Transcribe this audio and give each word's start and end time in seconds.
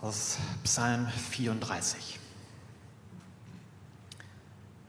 aus 0.00 0.38
Psalm 0.62 1.08
34. 1.08 2.20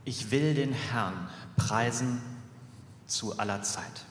Ich 0.06 0.32
will 0.32 0.54
den 0.54 0.74
Herrn 0.74 1.30
preisen 1.56 2.22
zu 3.08 3.38
aller 3.38 3.62
Zeit. 3.64 4.06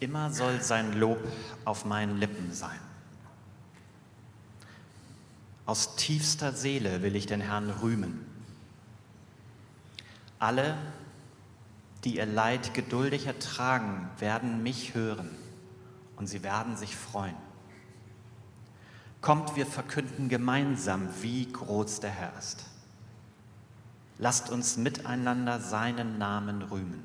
Immer 0.00 0.32
soll 0.32 0.62
sein 0.62 0.98
Lob 0.98 1.18
auf 1.64 1.84
meinen 1.84 2.18
Lippen 2.18 2.52
sein. 2.52 2.78
Aus 5.66 5.96
tiefster 5.96 6.52
Seele 6.52 7.02
will 7.02 7.16
ich 7.16 7.26
den 7.26 7.40
Herrn 7.40 7.70
rühmen. 7.70 8.26
Alle, 10.38 10.76
die 12.04 12.16
ihr 12.16 12.26
Leid 12.26 12.74
geduldig 12.74 13.26
ertragen, 13.26 14.08
werden 14.18 14.62
mich 14.62 14.94
hören 14.94 15.30
und 16.16 16.26
sie 16.26 16.42
werden 16.42 16.76
sich 16.76 16.96
freuen. 16.96 17.36
Kommt, 19.20 19.54
wir 19.56 19.66
verkünden 19.66 20.28
gemeinsam, 20.28 21.08
wie 21.20 21.50
groß 21.52 22.00
der 22.00 22.10
Herr 22.10 22.32
ist. 22.38 22.64
Lasst 24.18 24.50
uns 24.50 24.76
miteinander 24.76 25.60
seinen 25.60 26.18
Namen 26.18 26.62
rühmen. 26.62 27.02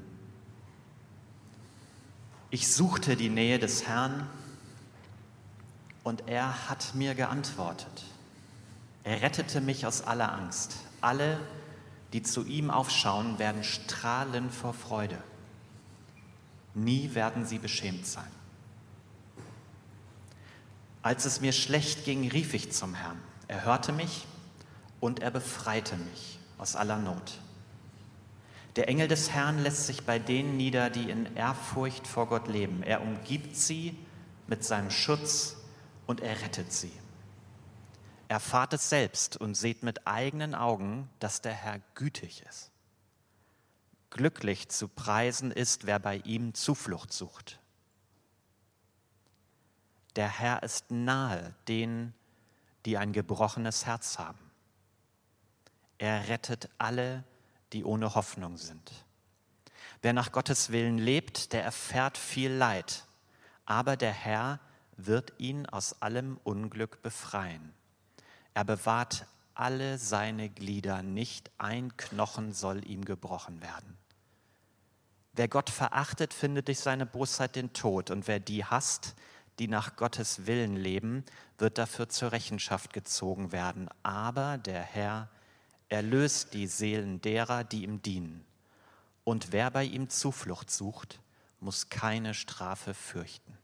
Ich 2.50 2.74
suchte 2.74 3.16
die 3.16 3.30
Nähe 3.30 3.60
des 3.60 3.88
Herrn 3.88 4.28
und 6.04 6.28
er 6.28 6.70
hat 6.70 6.94
mir 6.94 7.16
geantwortet. 7.16 8.06
Er 9.04 9.22
rettete 9.22 9.60
mich 9.60 9.86
aus 9.86 10.02
aller 10.02 10.32
Angst. 10.32 10.78
Alle, 11.02 11.40
die 12.14 12.24
zu 12.24 12.46
ihm 12.46 12.70
aufschauen, 12.70 13.40
werden 13.40 13.64
strahlen 13.64 14.50
vor 14.50 14.74
Freude. 14.74 15.22
Nie 16.74 17.14
werden 17.14 17.46
sie 17.46 17.60
beschämt 17.60 18.06
sein. 18.06 18.32
Als 21.06 21.26
es 21.26 21.40
mir 21.40 21.52
schlecht 21.52 22.04
ging, 22.04 22.28
rief 22.32 22.56
ich 22.56 22.72
zum 22.72 22.96
Herrn. 22.96 23.22
Er 23.48 23.64
hörte 23.64 23.92
mich 23.92 24.26
und 25.00 25.20
er 25.20 25.30
befreite 25.30 25.98
mich 25.98 26.40
aus 26.58 26.76
aller 26.76 26.98
Not. 26.98 27.40
Der 28.76 28.88
Engel 28.90 29.08
des 29.08 29.30
Herrn 29.30 29.62
lässt 29.62 29.86
sich 29.86 30.08
bei 30.08 30.18
denen 30.18 30.58
nieder, 30.58 30.90
die 30.90 31.12
in 31.12 31.36
Ehrfurcht 31.36 32.08
vor 32.08 32.28
Gott 32.28 32.48
leben. 32.48 32.82
Er 32.82 33.04
umgibt 33.04 33.56
sie 33.56 33.96
mit 34.48 34.64
seinem 34.64 34.90
Schutz 34.90 35.58
und 36.08 36.22
er 36.22 36.42
rettet 36.42 36.74
sie. 36.74 36.92
Erfahrt 38.28 38.74
es 38.74 38.90
selbst 38.90 39.38
und 39.38 39.54
seht 39.54 39.84
mit 39.84 40.08
eigenen 40.08 40.56
Augen, 40.56 41.08
dass 41.20 41.40
der 41.40 41.54
Herr 41.54 41.82
gütig 41.94 42.42
ist. 42.50 42.72
Glücklich 44.10 44.70
zu 44.70 44.88
preisen 44.88 45.52
ist, 45.52 45.86
wer 45.86 46.00
bei 46.00 46.18
ihm 46.18 46.56
Zuflucht 46.56 47.14
sucht. 47.14 47.60
Der 50.16 50.30
Herr 50.30 50.64
ist 50.64 50.92
nahe 50.92 51.54
denen, 51.68 52.14
die 52.86 52.98
ein 52.98 53.12
gebrochenes 53.12 53.86
Herz 53.86 54.18
haben. 54.20 54.40
Er 55.98 56.28
rettet 56.28 56.70
alle, 56.78 57.24
die 57.74 57.84
ohne 57.84 58.16
Hoffnung 58.16 58.58
sind. 58.58 58.92
Wer 60.02 60.14
nach 60.14 60.32
Gottes 60.32 60.72
Willen 60.72 60.98
lebt, 60.98 61.52
der 61.52 61.64
erfährt 61.64 62.18
viel 62.18 62.52
Leid, 62.52 63.06
aber 63.66 63.98
der 63.98 64.14
Herr 64.14 64.60
wird 64.98 65.34
ihn 65.40 65.66
aus 65.66 66.02
allem 66.02 66.40
Unglück 66.44 67.02
befreien. 67.02 67.74
Er 68.54 68.64
bewahrt 68.64 69.26
alle 69.54 69.98
seine 69.98 70.50
Glieder, 70.50 71.02
nicht 71.02 71.50
ein 71.58 71.96
Knochen 71.98 72.54
soll 72.54 72.88
ihm 72.88 73.04
gebrochen 73.04 73.62
werden. 73.62 73.98
Wer 75.34 75.48
Gott 75.48 75.70
verachtet, 75.70 76.34
findet 76.34 76.68
durch 76.68 76.80
seine 76.80 77.06
Bosheit 77.06 77.56
den 77.56 77.74
Tod, 77.74 78.12
und 78.12 78.28
wer 78.28 78.40
die 78.40 78.64
hasst, 78.64 79.16
die 79.60 79.68
nach 79.68 79.96
Gottes 79.96 80.48
Willen 80.48 80.76
leben, 80.76 81.24
wird 81.58 81.78
dafür 81.78 82.10
zur 82.10 82.32
Rechenschaft 82.32 82.94
gezogen 82.94 83.52
werden. 83.52 83.90
Aber 84.04 84.58
der 84.58 84.82
Herr 84.82 85.30
erlöst 85.90 86.54
die 86.54 86.68
Seelen 86.68 87.22
derer, 87.22 87.64
die 87.64 87.84
ihm 87.84 88.02
dienen. 88.02 88.44
Und 89.24 89.52
wer 89.52 89.72
bei 89.72 89.84
ihm 89.84 90.10
Zuflucht 90.10 90.70
sucht, 90.70 91.20
muss 91.60 91.90
keine 91.90 92.34
Strafe 92.34 92.94
fürchten. 92.94 93.58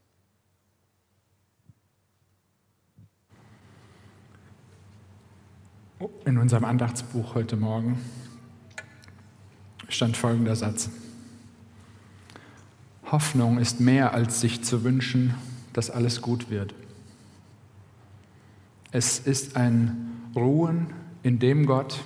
In 6.25 6.39
unserem 6.39 6.65
Andachtsbuch 6.65 7.35
heute 7.35 7.55
Morgen 7.55 8.03
stand 9.87 10.17
folgender 10.17 10.55
Satz. 10.55 10.89
Hoffnung 13.11 13.59
ist 13.59 13.79
mehr 13.79 14.13
als 14.13 14.41
sich 14.41 14.63
zu 14.63 14.83
wünschen, 14.83 15.35
dass 15.73 15.89
alles 15.89 16.21
gut 16.21 16.49
wird. 16.49 16.73
Es 18.91 19.19
ist 19.19 19.55
ein 19.55 20.29
Ruhen 20.35 20.87
in 21.23 21.39
dem 21.39 21.65
Gott, 21.65 22.03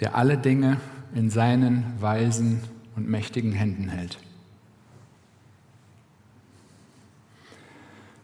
der 0.00 0.16
alle 0.16 0.38
Dinge 0.38 0.80
in 1.14 1.30
seinen 1.30 1.84
weisen 2.00 2.60
und 2.96 3.08
mächtigen 3.08 3.52
Händen 3.52 3.88
hält. 3.88 4.18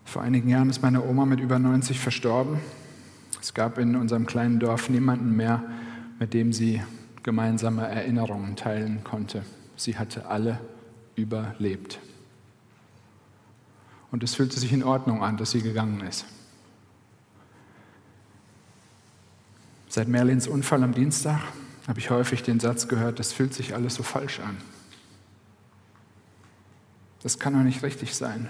Vor 0.05 0.23
einigen 0.23 0.49
Jahren 0.49 0.71
ist 0.71 0.83
meine 0.83 1.05
Oma 1.05 1.25
mit 1.25 1.39
über 1.39 1.59
90 1.59 2.01
verstorben. 2.01 2.59
Es 3.41 3.55
gab 3.55 3.79
in 3.79 3.95
unserem 3.95 4.27
kleinen 4.27 4.59
Dorf 4.59 4.91
niemanden 4.91 5.37
mehr, 5.37 5.63
mit 6.19 6.35
dem 6.35 6.53
sie 6.53 6.83
gemeinsame 7.23 7.87
Erinnerungen 7.87 8.57
teilen 8.57 9.05
konnte. 9.05 9.45
Sie 9.77 9.97
hatte 9.97 10.27
alle 10.27 10.61
überlebt. 11.15 12.01
Und 14.11 14.23
es 14.23 14.35
fühlte 14.35 14.59
sich 14.59 14.73
in 14.73 14.83
Ordnung 14.83 15.23
an, 15.23 15.37
dass 15.37 15.53
sie 15.53 15.63
gegangen 15.63 16.01
ist. 16.01 16.25
Seit 19.89 20.09
Merlins 20.09 20.47
Unfall 20.47 20.83
am 20.83 20.95
Dienstag 20.95 21.41
habe 21.89 21.99
ich 21.99 22.11
häufig 22.11 22.43
den 22.43 22.61
Satz 22.61 22.89
gehört, 22.89 23.19
das 23.19 23.33
fühlt 23.33 23.55
sich 23.55 23.75
alles 23.75 23.95
so 23.95 24.03
falsch 24.03 24.41
an. 24.41 24.57
Das 27.23 27.39
kann 27.39 27.55
doch 27.55 27.61
nicht 27.61 27.83
richtig 27.83 28.15
sein. 28.15 28.49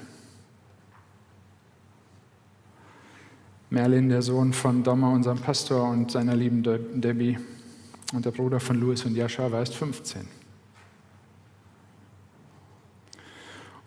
Merlin, 3.71 4.09
der 4.09 4.22
Sohn 4.22 4.53
von 4.53 4.82
Dommer, 4.82 5.12
unserem 5.12 5.38
Pastor, 5.38 5.88
und 5.88 6.10
seiner 6.10 6.34
lieben 6.34 6.62
Debbie 6.62 7.38
und 8.12 8.25
der 8.25 8.32
Bruder 8.32 8.60
von 8.60 8.78
Louis 8.78 9.04
und 9.04 9.15
Jascha, 9.15 9.50
war 9.50 9.60
erst 9.60 9.77
15. 9.77 10.39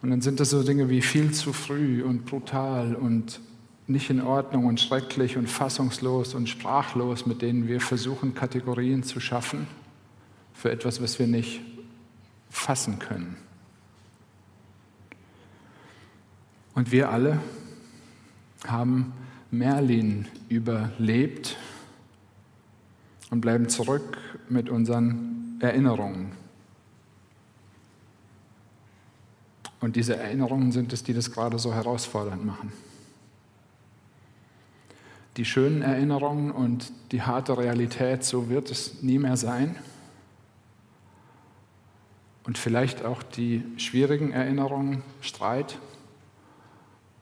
Und 0.04 0.10
dann 0.10 0.20
sind 0.20 0.42
das 0.42 0.50
so 0.50 0.64
Dinge 0.64 0.90
wie 0.90 1.02
viel 1.02 1.32
zu 1.32 1.54
früh 1.54 2.04
und 2.04 2.26
brutal 2.26 2.94
und 2.94 3.40
nicht 3.88 4.10
in 4.10 4.20
Ordnung 4.20 4.66
und 4.66 4.82
schrecklich 4.82 5.38
und 5.38 5.50
fassungslos 5.50 6.34
und 6.34 6.50
sprachlos, 6.50 7.26
mit 7.26 7.42
denen 7.42 7.70
wir 7.70 7.80
versuchen, 7.80 8.36
Kategorien 8.36 9.04
zu 9.04 9.22
schaffen 9.22 9.66
für 10.54 10.72
etwas, 10.72 11.02
was 11.02 11.20
wir 11.20 11.28
nicht 11.28 11.62
fassen 12.50 13.00
können. 13.00 13.38
Und 16.76 16.92
wir 16.92 17.10
alle 17.10 17.40
haben 18.68 19.14
Merlin 19.52 20.28
überlebt 20.50 21.56
und 23.30 23.40
bleiben 23.40 23.70
zurück 23.70 24.18
mit 24.50 24.70
unseren 24.70 25.58
Erinnerungen. 25.62 26.34
Und 29.84 29.98
diese 29.98 30.16
Erinnerungen 30.16 30.72
sind 30.72 30.94
es, 30.94 31.04
die 31.04 31.14
das 31.14 31.30
gerade 31.30 31.60
so 31.60 31.74
herausfordernd 31.74 32.46
machen. 32.46 32.72
Die 35.36 35.44
schönen 35.44 35.82
Erinnerungen 35.82 36.52
und 36.52 36.94
die 37.12 37.22
harte 37.22 37.58
Realität, 37.58 38.24
so 38.24 38.48
wird 38.48 38.72
es 38.72 39.04
nie 39.04 39.20
mehr 39.20 39.36
sein. 39.36 39.76
Und 42.46 42.58
vielleicht 42.58 43.04
auch 43.04 43.24
die 43.24 43.66
schwierigen 43.76 44.32
Erinnerungen, 44.32 45.02
Streit 45.20 45.78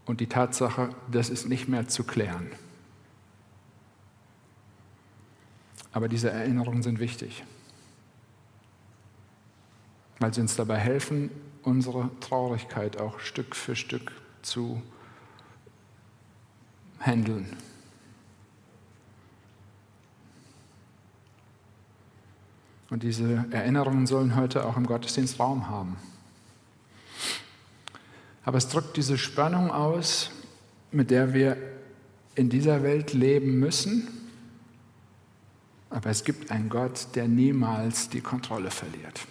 und 0.06 0.20
die 0.20 0.28
Tatsache, 0.28 0.90
das 1.12 1.32
ist 1.32 1.50
nicht 1.50 1.68
mehr 1.68 1.88
zu 1.88 2.04
klären. 2.04 2.52
Aber 5.94 6.08
diese 6.08 6.30
Erinnerungen 6.30 6.84
sind 6.84 7.00
wichtig, 7.00 7.44
weil 10.20 10.32
sie 10.32 10.42
uns 10.42 10.56
dabei 10.56 10.78
helfen, 10.78 11.32
unsere 11.64 12.10
Traurigkeit 12.20 13.00
auch 13.00 13.20
Stück 13.20 13.56
für 13.56 13.76
Stück 13.76 14.12
zu 14.42 14.82
handeln. 17.00 17.56
Und 22.90 23.04
diese 23.04 23.46
Erinnerungen 23.52 24.06
sollen 24.06 24.36
heute 24.36 24.66
auch 24.66 24.76
im 24.76 24.86
Gottesdienst 24.86 25.40
Raum 25.40 25.70
haben. 25.70 25.96
Aber 28.44 28.58
es 28.58 28.68
drückt 28.68 28.98
diese 28.98 29.18
Spannung 29.18 29.72
aus, 29.72 30.32
mit 30.92 31.10
der 31.10 31.34
wir 31.34 31.58
in 32.36 32.50
dieser 32.50 32.84
Welt 32.84 33.14
leben 33.14 33.60
müssen. 33.60 34.08
Aber 35.90 36.10
es 36.10 36.24
gibt 36.24 36.52
einen 36.52 36.70
Gott, 36.70 37.08
der 37.16 37.28
niemals 37.28 38.10
die 38.10 38.22
Kontrolle 38.22 38.72
verliert 38.72 39.22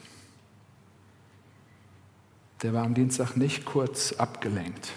der 2.63 2.75
war 2.75 2.85
am 2.85 2.95
Dienstag 2.95 3.37
nicht 3.37 3.65
kurz 3.65 4.13
abgelenkt. 4.13 4.93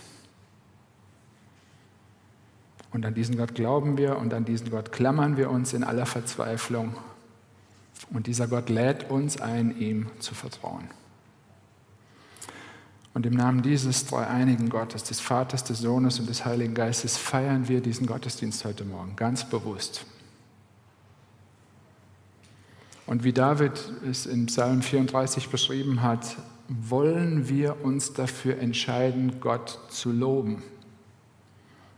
Und 2.91 3.05
an 3.05 3.15
diesen 3.15 3.37
Gott 3.37 3.55
glauben 3.55 3.97
wir 3.97 4.17
und 4.17 4.33
an 4.33 4.45
diesen 4.45 4.69
Gott 4.69 4.91
klammern 4.91 5.35
wir 5.35 5.49
uns 5.49 5.73
in 5.73 5.83
aller 5.83 6.05
Verzweiflung. 6.05 6.95
Und 8.11 8.27
dieser 8.27 8.47
Gott 8.47 8.69
lädt 8.69 9.09
uns 9.09 9.41
ein, 9.41 9.77
ihm 9.79 10.07
zu 10.19 10.35
vertrauen. 10.35 10.89
Und 13.13 13.25
im 13.25 13.33
Namen 13.33 13.61
dieses 13.61 14.05
dreieinigen 14.05 14.69
Gottes, 14.69 15.03
des 15.03 15.19
Vaters, 15.19 15.63
des 15.63 15.79
Sohnes 15.79 16.19
und 16.19 16.27
des 16.27 16.45
Heiligen 16.45 16.73
Geistes, 16.73 17.17
feiern 17.17 17.67
wir 17.67 17.81
diesen 17.81 18.07
Gottesdienst 18.07 18.65
heute 18.65 18.85
Morgen 18.85 19.15
ganz 19.15 19.47
bewusst. 19.47 20.05
Und 23.05 23.23
wie 23.23 23.33
David 23.33 23.73
es 24.09 24.25
in 24.25 24.47
Psalm 24.47 24.81
34 24.81 25.49
beschrieben 25.49 26.01
hat, 26.01 26.37
wollen 26.67 27.49
wir 27.49 27.83
uns 27.83 28.13
dafür 28.13 28.57
entscheiden, 28.57 29.39
Gott 29.39 29.79
zu 29.89 30.11
loben 30.11 30.63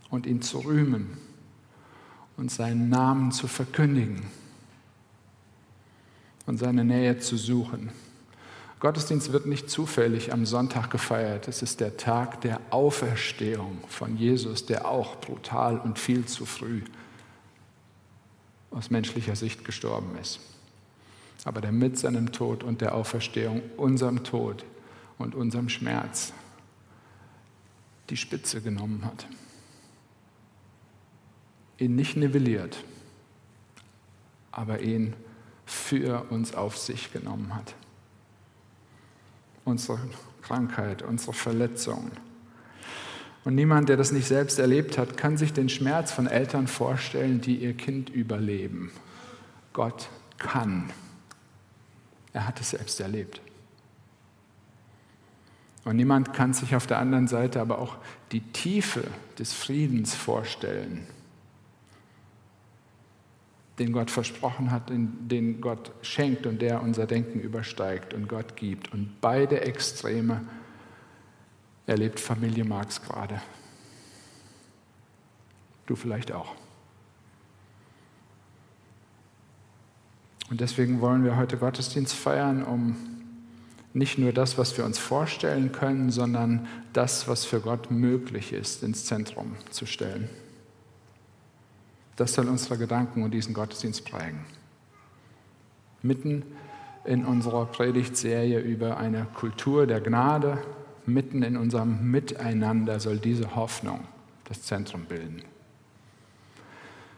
und 0.09 0.25
ihn 0.25 0.41
zu 0.41 0.59
rühmen 0.59 1.17
und 2.37 2.51
seinen 2.51 2.89
Namen 2.89 3.31
zu 3.31 3.47
verkündigen 3.47 4.23
und 6.45 6.57
seine 6.57 6.83
Nähe 6.83 7.19
zu 7.19 7.37
suchen. 7.37 7.91
Gottesdienst 8.79 9.31
wird 9.31 9.45
nicht 9.45 9.69
zufällig 9.69 10.33
am 10.33 10.45
Sonntag 10.45 10.89
gefeiert. 10.89 11.47
Es 11.47 11.61
ist 11.61 11.79
der 11.79 11.97
Tag 11.97 12.41
der 12.41 12.59
Auferstehung 12.69 13.79
von 13.87 14.17
Jesus, 14.17 14.65
der 14.65 14.87
auch 14.87 15.15
brutal 15.21 15.79
und 15.79 15.97
viel 15.97 16.25
zu 16.25 16.45
früh 16.45 16.81
aus 18.71 18.89
menschlicher 18.91 19.35
Sicht 19.35 19.63
gestorben 19.63 20.17
ist. 20.21 20.39
Aber 21.45 21.61
der 21.61 21.71
mit 21.71 21.97
seinem 21.97 22.33
Tod 22.33 22.63
und 22.63 22.81
der 22.81 22.93
Auferstehung, 22.93 23.61
unserem 23.77 24.25
Tod 24.25 24.65
und 25.17 25.33
unserem 25.33 25.69
Schmerz 25.69 26.33
die 28.09 28.17
Spitze 28.17 28.61
genommen 28.61 29.05
hat. 29.05 29.25
Ihn 31.77 31.95
nicht 31.95 32.17
nivelliert, 32.17 32.83
aber 34.51 34.81
ihn 34.81 35.13
für 35.65 36.25
uns 36.29 36.53
auf 36.53 36.77
sich 36.77 37.13
genommen 37.13 37.55
hat 37.55 37.75
unsere 39.65 39.99
Krankheit, 40.43 41.01
unsere 41.01 41.33
Verletzungen. 41.33 42.11
Und 43.43 43.55
niemand, 43.55 43.89
der 43.89 43.97
das 43.97 44.11
nicht 44.11 44.27
selbst 44.27 44.57
erlebt 44.57 44.97
hat, 44.97 45.17
kann 45.17 45.37
sich 45.37 45.53
den 45.53 45.69
Schmerz 45.69 46.11
von 46.11 46.27
Eltern 46.27 46.67
vorstellen, 46.67 47.41
die 47.41 47.57
ihr 47.57 47.73
Kind 47.73 48.09
überleben. 48.09 48.91
Gott 49.73 50.07
kann. 50.37 50.89
Er 52.35 52.45
hat 52.45 52.59
es 52.59 52.71
selbst 52.71 52.99
erlebt. 52.99 53.39
Und 55.85 55.95
niemand 55.95 56.33
kann 56.33 56.53
sich 56.53 56.75
auf 56.75 56.85
der 56.85 56.99
anderen 56.99 57.29
Seite 57.29 57.61
aber 57.61 57.79
auch 57.79 57.95
die 58.33 58.41
Tiefe 58.41 59.05
des 59.39 59.53
Friedens 59.53 60.13
vorstellen, 60.13 61.07
den 63.79 63.93
Gott 63.93 64.11
versprochen 64.11 64.69
hat, 64.69 64.89
den 64.89 65.61
Gott 65.61 65.93
schenkt 66.01 66.45
und 66.45 66.61
der 66.61 66.83
unser 66.83 67.07
Denken 67.07 67.39
übersteigt 67.39 68.13
und 68.13 68.27
Gott 68.27 68.57
gibt. 68.57 68.91
Und 68.91 69.21
beide 69.21 69.61
Extreme 69.61 70.41
erlebt 71.87 72.19
Familie 72.19 72.65
Marx 72.65 73.01
gerade. 73.01 73.41
Du 75.85 75.95
vielleicht 75.95 76.33
auch. 76.33 76.53
Und 80.49 80.61
deswegen 80.61 81.01
wollen 81.01 81.23
wir 81.23 81.37
heute 81.37 81.57
Gottesdienst 81.57 82.13
feiern, 82.13 82.63
um 82.63 82.95
nicht 83.93 84.17
nur 84.17 84.33
das, 84.33 84.57
was 84.57 84.77
wir 84.77 84.85
uns 84.85 84.99
vorstellen 84.99 85.71
können, 85.71 86.11
sondern 86.11 86.67
das, 86.93 87.27
was 87.27 87.45
für 87.45 87.61
Gott 87.61 87.91
möglich 87.91 88.51
ist, 88.51 88.83
ins 88.83 89.05
Zentrum 89.05 89.55
zu 89.71 89.85
stellen. 89.85 90.29
Das 92.15 92.33
soll 92.33 92.47
unsere 92.47 92.77
Gedanken 92.77 93.23
und 93.23 93.31
diesen 93.31 93.53
Gottesdienst 93.53 94.05
prägen. 94.05 94.45
Mitten 96.01 96.43
in 97.05 97.25
unserer 97.25 97.65
Predigtserie 97.65 98.59
über 98.59 98.97
eine 98.97 99.27
Kultur 99.33 99.87
der 99.87 100.01
Gnade, 100.01 100.57
mitten 101.05 101.43
in 101.43 101.55
unserem 101.57 102.11
Miteinander 102.11 102.99
soll 102.99 103.17
diese 103.17 103.55
Hoffnung 103.55 104.01
das 104.45 104.61
Zentrum 104.61 105.05
bilden. 105.05 105.43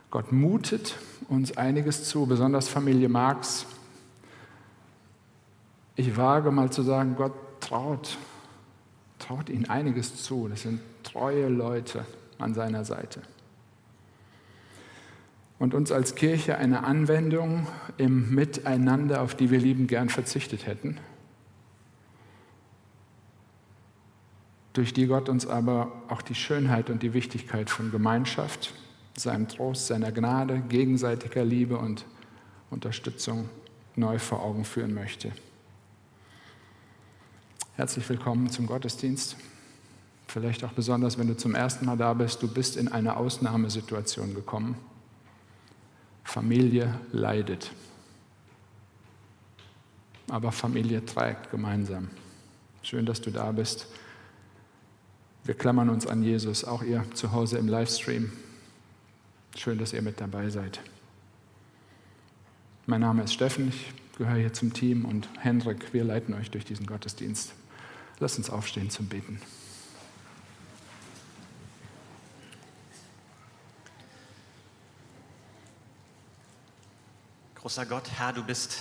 Gott 0.09 0.31
mutet 0.31 0.98
uns 1.27 1.57
einiges 1.57 2.06
zu, 2.06 2.25
besonders 2.25 2.69
Familie 2.69 3.09
Marx. 3.09 3.65
Ich 5.95 6.15
wage 6.15 6.51
mal 6.51 6.71
zu 6.71 6.81
sagen, 6.81 7.15
Gott 7.15 7.33
traut, 7.59 8.18
traut 9.19 9.50
ihnen 9.50 9.65
einiges 9.65 10.24
zu. 10.24 10.48
Das 10.48 10.62
sind 10.62 10.80
treue 11.04 11.50
Leute 11.50 12.06
an 12.38 12.54
seiner 12.54 12.86
Seite 12.86 13.21
und 15.59 15.74
uns 15.74 15.92
als 15.92 16.15
Kirche 16.15 16.57
eine 16.57 16.83
Anwendung 16.83 17.68
im 17.98 18.33
Miteinander, 18.33 19.21
auf 19.21 19.36
die 19.36 19.50
wir 19.50 19.60
lieben 19.60 19.88
gern 19.88 20.10
verzichtet 20.10 20.68
hätten, 20.68 20.98
durch 24.74 24.94
die 24.94 25.07
Gott 25.07 25.30
uns 25.30 25.48
aber 25.48 25.92
auch 26.10 26.21
die 26.21 26.36
Schönheit 26.36 26.89
und 26.89 27.01
die 27.01 27.13
Wichtigkeit 27.13 27.69
von 27.69 27.89
Gemeinschaft, 27.92 28.74
seinem 29.19 29.47
Trost, 29.47 29.87
seiner 29.87 30.11
Gnade, 30.11 30.61
gegenseitiger 30.69 31.43
Liebe 31.43 31.77
und 31.77 32.05
Unterstützung 32.69 33.49
neu 33.95 34.19
vor 34.19 34.43
Augen 34.43 34.63
führen 34.63 34.93
möchte. 34.93 35.31
Herzlich 37.75 38.07
willkommen 38.09 38.49
zum 38.49 38.67
Gottesdienst. 38.67 39.35
Vielleicht 40.27 40.63
auch 40.63 40.71
besonders, 40.73 41.17
wenn 41.17 41.27
du 41.27 41.35
zum 41.35 41.55
ersten 41.55 41.85
Mal 41.85 41.97
da 41.97 42.13
bist, 42.13 42.43
du 42.43 42.47
bist 42.47 42.77
in 42.77 42.87
eine 42.89 43.17
Ausnahmesituation 43.17 44.35
gekommen. 44.35 44.75
Familie 46.23 46.99
leidet. 47.11 47.71
Aber 50.29 50.51
Familie 50.51 51.03
trägt 51.05 51.49
gemeinsam. 51.49 52.09
Schön, 52.83 53.05
dass 53.05 53.21
du 53.21 53.31
da 53.31 53.51
bist. 53.51 53.87
Wir 55.45 55.55
klammern 55.55 55.89
uns 55.89 56.05
an 56.05 56.21
Jesus, 56.21 56.65
auch 56.65 56.83
ihr 56.83 57.03
zu 57.13 57.31
Hause 57.31 57.57
im 57.57 57.67
Livestream. 57.67 58.31
Schön, 59.57 59.80
dass 59.80 59.92
ihr 59.92 60.04
mit 60.04 60.21
dabei 60.21 60.51
seid. 60.51 60.80
Mein 62.86 63.01
Name 63.01 63.24
ist 63.24 63.33
Steffen, 63.33 63.69
ich 63.69 63.92
gehöre 64.15 64.38
hier 64.38 64.54
zum 64.54 64.71
Team 64.71 65.04
und 65.04 65.27
Hendrik, 65.39 65.94
wir 65.94 66.04
leiten 66.04 66.36
euch 66.36 66.51
durch 66.51 66.63
diesen 66.63 66.86
Gottesdienst. 66.86 67.54
Lasst 68.19 68.38
uns 68.38 68.51
aufstehen 68.51 68.91
zum 68.91 69.08
Beten. 69.08 69.41
Großer 77.55 77.88
Gott, 77.88 78.12
Herr, 78.12 78.34
du 78.34 78.43
bist 78.43 78.77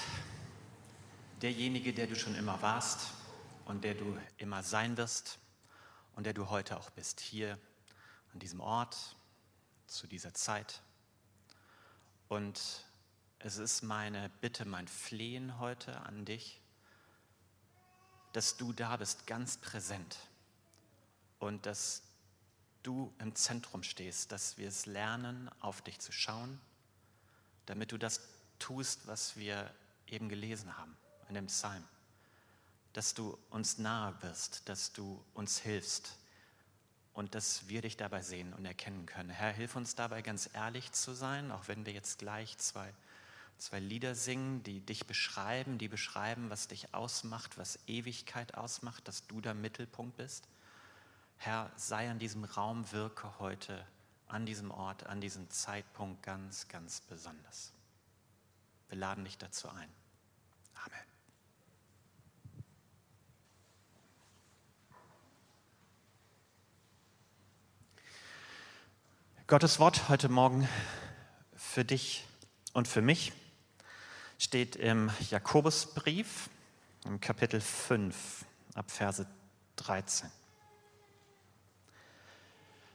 derjenige, 1.41 1.95
der 1.95 2.07
du 2.07 2.15
schon 2.15 2.35
immer 2.35 2.61
warst 2.61 3.15
und 3.65 3.83
der 3.83 3.95
du 3.95 4.17
immer 4.37 4.62
sein 4.62 4.99
wirst 4.99 5.39
und 6.17 6.27
der 6.27 6.35
du 6.35 6.50
heute 6.50 6.77
auch 6.77 6.91
bist, 6.91 7.21
hier 7.21 7.59
an 8.35 8.41
diesem 8.41 8.61
Ort, 8.61 9.17
zu 9.87 10.07
dieser 10.07 10.35
Zeit. 10.35 10.83
Und 12.28 12.85
es 13.38 13.59
ist 13.59 13.83
meine 13.83 14.31
Bitte, 14.40 14.64
mein 14.64 14.88
Flehen 14.88 15.59
heute 15.59 16.00
an 16.00 16.25
dich, 16.25 16.61
dass 18.33 18.57
du 18.57 18.73
da 18.73 18.97
bist, 18.97 19.26
ganz 19.26 19.57
präsent 19.57 20.19
und 21.38 21.66
dass 21.66 22.02
du 22.83 23.12
im 23.19 23.35
Zentrum 23.35 23.83
stehst, 23.83 24.33
dass 24.33 24.59
wir 24.59 24.69
es 24.69 24.87
lernen, 24.87 25.50
auf 25.61 25.83
dich 25.83 25.99
zu 25.99 26.12
schauen, 26.12 26.61
damit 27.66 27.93
du 27.93 27.99
das 27.99 28.21
tust, 28.59 29.07
was 29.07 29.37
wir 29.37 29.73
eben 30.07 30.28
gelesen 30.28 30.76
haben 30.76 30.97
in 31.28 31.35
dem 31.35 31.47
Psalm. 31.47 31.85
Dass 32.93 33.14
du 33.14 33.38
uns 33.50 33.78
nahe 33.78 34.21
wirst, 34.23 34.69
dass 34.69 34.93
du 34.93 35.23
uns 35.35 35.59
hilfst 35.59 36.16
und 37.17 37.35
dass 37.35 37.67
wir 37.69 37.81
dich 37.81 37.97
dabei 37.97 38.21
sehen 38.21 38.53
und 38.53 38.67
erkennen 38.67 39.07
können. 39.07 39.31
Herr, 39.31 39.51
hilf 39.51 39.75
uns 39.75 39.95
dabei 39.95 40.21
ganz 40.21 40.51
ehrlich 40.53 40.93
zu 40.93 41.15
sein, 41.15 41.51
auch 41.51 41.67
wenn 41.67 41.87
wir 41.87 41.95
jetzt 41.95 42.19
gleich 42.19 42.59
zwei, 42.59 42.93
zwei 43.57 43.81
Lieder 43.81 44.15
singen, 44.15 44.63
die 44.65 44.81
dich 44.81 45.07
beschreiben, 45.07 45.79
die 45.79 45.89
beschreiben, 45.89 46.51
was 46.51 46.69
dich 46.69 46.93
ausmacht, 46.95 47.57
was 47.57 47.79
Ewigkeit 47.87 48.55
ausmacht, 48.55 49.09
dass 49.09 49.27
du 49.27 49.41
der 49.41 49.55
Mittelpunkt 49.55 50.19
bist. 50.19 50.47
Herr, 51.39 51.73
sei 51.77 52.11
an 52.11 52.19
diesem 52.19 52.45
Raum, 52.45 52.93
wirke 52.93 53.39
heute 53.39 53.87
an 54.29 54.45
diesem 54.45 54.71
Ort, 54.71 55.07
an 55.07 55.23
diesem 55.23 55.49
Zeitpunkt 55.49 56.23
ganz, 56.23 56.69
ganz 56.69 57.01
besonders. 57.01 57.73
Wir 58.91 58.99
laden 58.99 59.25
dich 59.25 59.39
dazu 59.39 59.71
ein. 59.71 59.89
Amen. 60.85 61.06
Gottes 69.49 69.79
Wort 69.79 70.09
heute 70.09 70.29
Morgen 70.29 70.69
für 71.55 71.85
dich 71.85 72.25
und 72.73 72.88
für 72.88 73.00
mich 73.00 73.33
steht 74.38 74.75
im 74.75 75.09
Jakobusbrief 75.31 76.50
im 77.05 77.21
Kapitel 77.21 77.61
5 77.61 78.45
ab 78.75 78.91
Verse 78.91 79.25
13. 79.76 80.29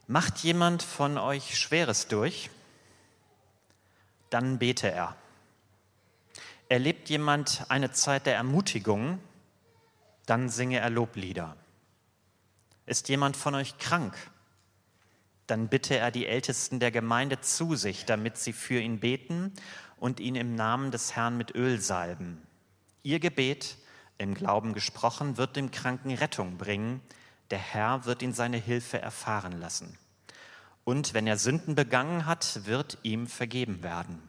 Macht 0.08 0.40
jemand 0.40 0.84
von 0.84 1.18
euch 1.18 1.58
Schweres 1.58 2.10
durch? 2.10 2.50
Dann 4.30 4.60
bete 4.60 4.92
er. 4.92 5.16
Erlebt 6.68 7.10
jemand 7.10 7.64
eine 7.70 7.94
Zeit 7.94 8.26
der 8.26 8.36
Ermutigung? 8.36 9.20
Dann 10.26 10.50
singe 10.50 10.82
er 10.82 10.90
Loblieder. 10.90 11.56
Ist 12.86 13.08
jemand 13.08 13.38
von 13.38 13.56
euch 13.56 13.78
krank? 13.78 14.31
Dann 15.52 15.68
bitte 15.68 15.98
er 15.98 16.12
die 16.12 16.28
Ältesten 16.28 16.80
der 16.80 16.92
Gemeinde 16.92 17.42
zu 17.42 17.76
sich, 17.76 18.06
damit 18.06 18.38
sie 18.38 18.54
für 18.54 18.80
ihn 18.80 19.02
beten 19.02 19.52
und 19.98 20.22
ihn 20.22 20.36
im 20.36 20.56
Namen 20.56 20.92
des 20.92 21.18
Herrn 21.18 21.36
mit 21.36 21.54
Öl 21.54 21.82
salben. 21.82 22.42
Ihr 23.04 23.20
Gebet, 23.20 23.78
im 24.18 24.34
Glauben 24.34 24.72
gesprochen, 24.72 25.36
wird 25.36 25.58
dem 25.58 25.70
Kranken 25.70 26.14
Rettung 26.14 26.58
bringen. 26.58 27.02
Der 27.50 27.58
Herr 27.58 28.06
wird 28.06 28.22
ihn 28.22 28.32
seine 28.32 28.56
Hilfe 28.56 29.02
erfahren 29.02 29.60
lassen. 29.60 29.98
Und 30.86 31.14
wenn 31.14 31.28
er 31.28 31.38
Sünden 31.38 31.76
begangen 31.76 32.26
hat, 32.26 32.62
wird 32.64 33.00
ihm 33.04 33.28
vergeben 33.28 33.84
werden. 33.84 34.24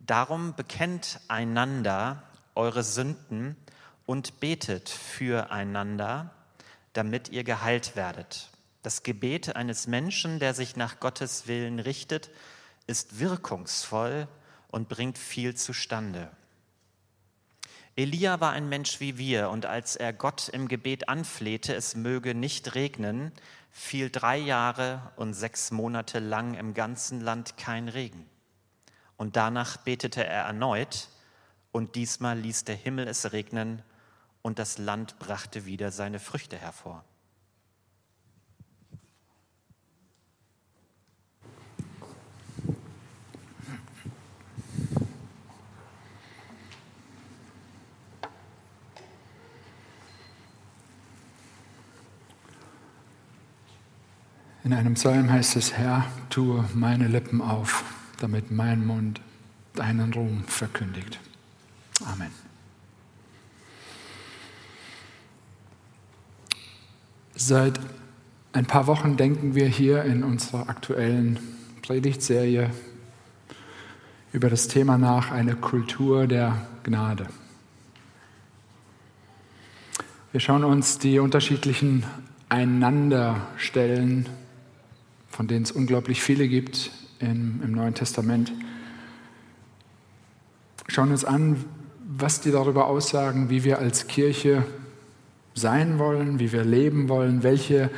Darum 0.00 0.54
bekennt 0.54 1.18
einander 1.28 2.24
eure 2.54 2.82
Sünden 2.82 3.56
und 4.04 4.38
betet 4.38 4.90
füreinander, 4.90 6.30
damit 6.92 7.30
ihr 7.30 7.42
geheilt 7.42 7.96
werdet. 7.96 8.49
Das 8.82 9.02
Gebet 9.02 9.56
eines 9.56 9.86
Menschen, 9.86 10.38
der 10.38 10.54
sich 10.54 10.76
nach 10.76 11.00
Gottes 11.00 11.46
Willen 11.46 11.80
richtet, 11.80 12.30
ist 12.86 13.20
wirkungsvoll 13.20 14.26
und 14.68 14.88
bringt 14.88 15.18
viel 15.18 15.54
zustande. 15.54 16.30
Elia 17.96 18.40
war 18.40 18.52
ein 18.52 18.68
Mensch 18.68 19.00
wie 19.00 19.18
wir, 19.18 19.50
und 19.50 19.66
als 19.66 19.96
er 19.96 20.12
Gott 20.12 20.48
im 20.48 20.68
Gebet 20.68 21.08
anflehte, 21.08 21.74
es 21.74 21.94
möge 21.94 22.34
nicht 22.34 22.74
regnen, 22.74 23.32
fiel 23.70 24.10
drei 24.10 24.38
Jahre 24.38 25.12
und 25.16 25.34
sechs 25.34 25.70
Monate 25.70 26.18
lang 26.18 26.54
im 26.54 26.72
ganzen 26.72 27.20
Land 27.20 27.56
kein 27.58 27.88
Regen. 27.88 28.26
Und 29.16 29.36
danach 29.36 29.76
betete 29.76 30.24
er 30.24 30.44
erneut, 30.44 31.08
und 31.72 31.94
diesmal 31.94 32.38
ließ 32.38 32.64
der 32.64 32.76
Himmel 32.76 33.06
es 33.06 33.32
regnen, 33.32 33.82
und 34.42 34.58
das 34.58 34.78
Land 34.78 35.18
brachte 35.18 35.66
wieder 35.66 35.90
seine 35.90 36.18
Früchte 36.18 36.56
hervor. 36.56 37.04
In 54.70 54.76
einem 54.76 54.94
Psalm 54.94 55.32
heißt 55.32 55.56
es, 55.56 55.72
Herr, 55.72 56.06
tue 56.28 56.64
meine 56.74 57.08
Lippen 57.08 57.40
auf, 57.40 57.82
damit 58.20 58.52
mein 58.52 58.86
Mund 58.86 59.20
deinen 59.74 60.12
Ruhm 60.12 60.44
verkündigt. 60.44 61.18
Amen. 62.04 62.30
Seit 67.34 67.80
ein 68.52 68.64
paar 68.64 68.86
Wochen 68.86 69.16
denken 69.16 69.56
wir 69.56 69.66
hier 69.66 70.04
in 70.04 70.22
unserer 70.22 70.68
aktuellen 70.68 71.40
Predigtserie 71.82 72.70
über 74.32 74.50
das 74.50 74.68
Thema 74.68 74.98
nach, 74.98 75.32
eine 75.32 75.56
Kultur 75.56 76.28
der 76.28 76.64
Gnade. 76.84 77.26
Wir 80.30 80.38
schauen 80.38 80.62
uns 80.62 81.00
die 81.00 81.18
unterschiedlichen 81.18 82.04
Einanderstellen 82.48 84.28
von 85.30 85.46
denen 85.46 85.62
es 85.62 85.72
unglaublich 85.72 86.22
viele 86.22 86.48
gibt 86.48 86.90
im, 87.20 87.62
im 87.64 87.72
Neuen 87.72 87.94
Testament. 87.94 88.52
Schauen 90.88 91.10
uns 91.10 91.24
an, 91.24 91.64
was 92.06 92.40
die 92.40 92.50
darüber 92.50 92.86
aussagen, 92.86 93.48
wie 93.48 93.64
wir 93.64 93.78
als 93.78 94.08
Kirche 94.08 94.64
sein 95.54 95.98
wollen, 95.98 96.38
wie 96.40 96.52
wir 96.52 96.64
leben 96.64 97.08
wollen, 97.08 97.42
welche 97.42 97.90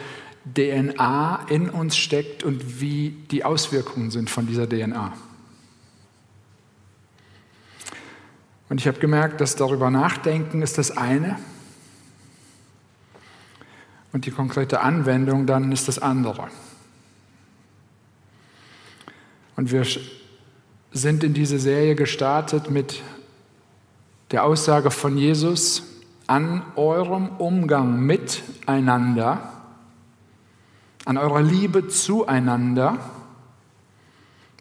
DNA 0.55 1.47
in 1.49 1.71
uns 1.71 1.97
steckt 1.97 2.43
und 2.43 2.81
wie 2.81 3.11
die 3.31 3.45
Auswirkungen 3.45 4.11
sind 4.11 4.29
von 4.29 4.47
dieser 4.47 4.69
DNA. 4.69 5.13
Und 8.69 8.81
ich 8.81 8.87
habe 8.87 8.99
gemerkt, 8.99 9.41
dass 9.41 9.57
darüber 9.57 9.91
nachdenken 9.91 10.63
ist 10.63 10.79
das 10.79 10.91
eine 10.91 11.39
und 14.13 14.27
die 14.27 14.31
konkrete 14.31 14.81
Anwendung 14.81 15.47
dann 15.47 15.73
ist 15.73 15.89
das 15.89 15.99
andere. 15.99 16.49
Und 19.57 19.71
wir 19.71 19.87
sind 20.93 21.25
in 21.25 21.35
diese 21.35 21.59
Serie 21.59 21.95
gestartet 21.95 22.71
mit 22.71 23.03
der 24.31 24.45
Aussage 24.45 24.91
von 24.91 25.19
Jesus, 25.19 25.83
an 26.27 26.63
eurem 26.77 27.29
Umgang 27.39 28.01
miteinander, 28.01 29.53
an 31.05 31.19
eurer 31.19 31.43
Liebe 31.43 31.89
zueinander 31.89 32.99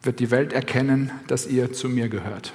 wird 0.03 0.19
die 0.19 0.31
Welt 0.31 0.53
erkennen, 0.53 1.12
dass 1.27 1.45
ihr 1.45 1.71
zu 1.71 1.88
mir 1.88 2.10
gehört. 2.10 2.53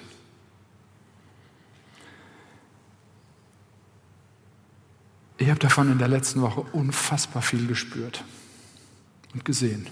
Ich 5.38 5.48
habe 5.48 5.60
davon 5.60 5.92
in 5.92 5.98
der 5.98 6.08
letzten 6.08 6.40
Woche 6.42 6.62
unfassbar 6.72 7.42
viel 7.42 7.66
gespürt 7.66 8.24
und 9.32 9.44
gesehen. 9.44 9.86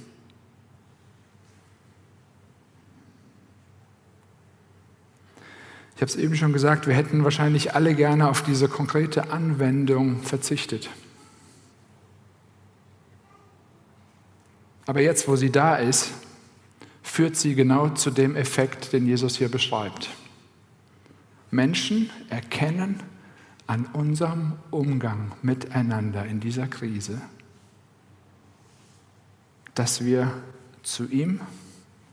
Ich 5.96 6.02
habe 6.02 6.10
es 6.10 6.16
eben 6.16 6.34
schon 6.34 6.52
gesagt, 6.52 6.86
wir 6.86 6.94
hätten 6.94 7.22
wahrscheinlich 7.22 7.74
alle 7.74 7.94
gerne 7.94 8.28
auf 8.28 8.42
diese 8.42 8.68
konkrete 8.68 9.30
Anwendung 9.30 10.22
verzichtet. 10.22 10.90
Aber 14.86 15.00
jetzt, 15.00 15.28
wo 15.28 15.36
sie 15.36 15.50
da 15.50 15.76
ist, 15.76 16.10
führt 17.02 17.36
sie 17.36 17.54
genau 17.54 17.90
zu 17.90 18.10
dem 18.10 18.34
Effekt, 18.34 18.92
den 18.92 19.06
Jesus 19.06 19.36
hier 19.36 19.48
beschreibt. 19.48 20.10
Menschen 21.50 22.10
erkennen 22.28 23.00
an 23.66 23.86
unserem 23.92 24.54
Umgang 24.70 25.32
miteinander 25.42 26.26
in 26.26 26.40
dieser 26.40 26.66
Krise, 26.66 27.22
dass 29.74 30.04
wir 30.04 30.32
zu 30.82 31.06
ihm 31.08 31.40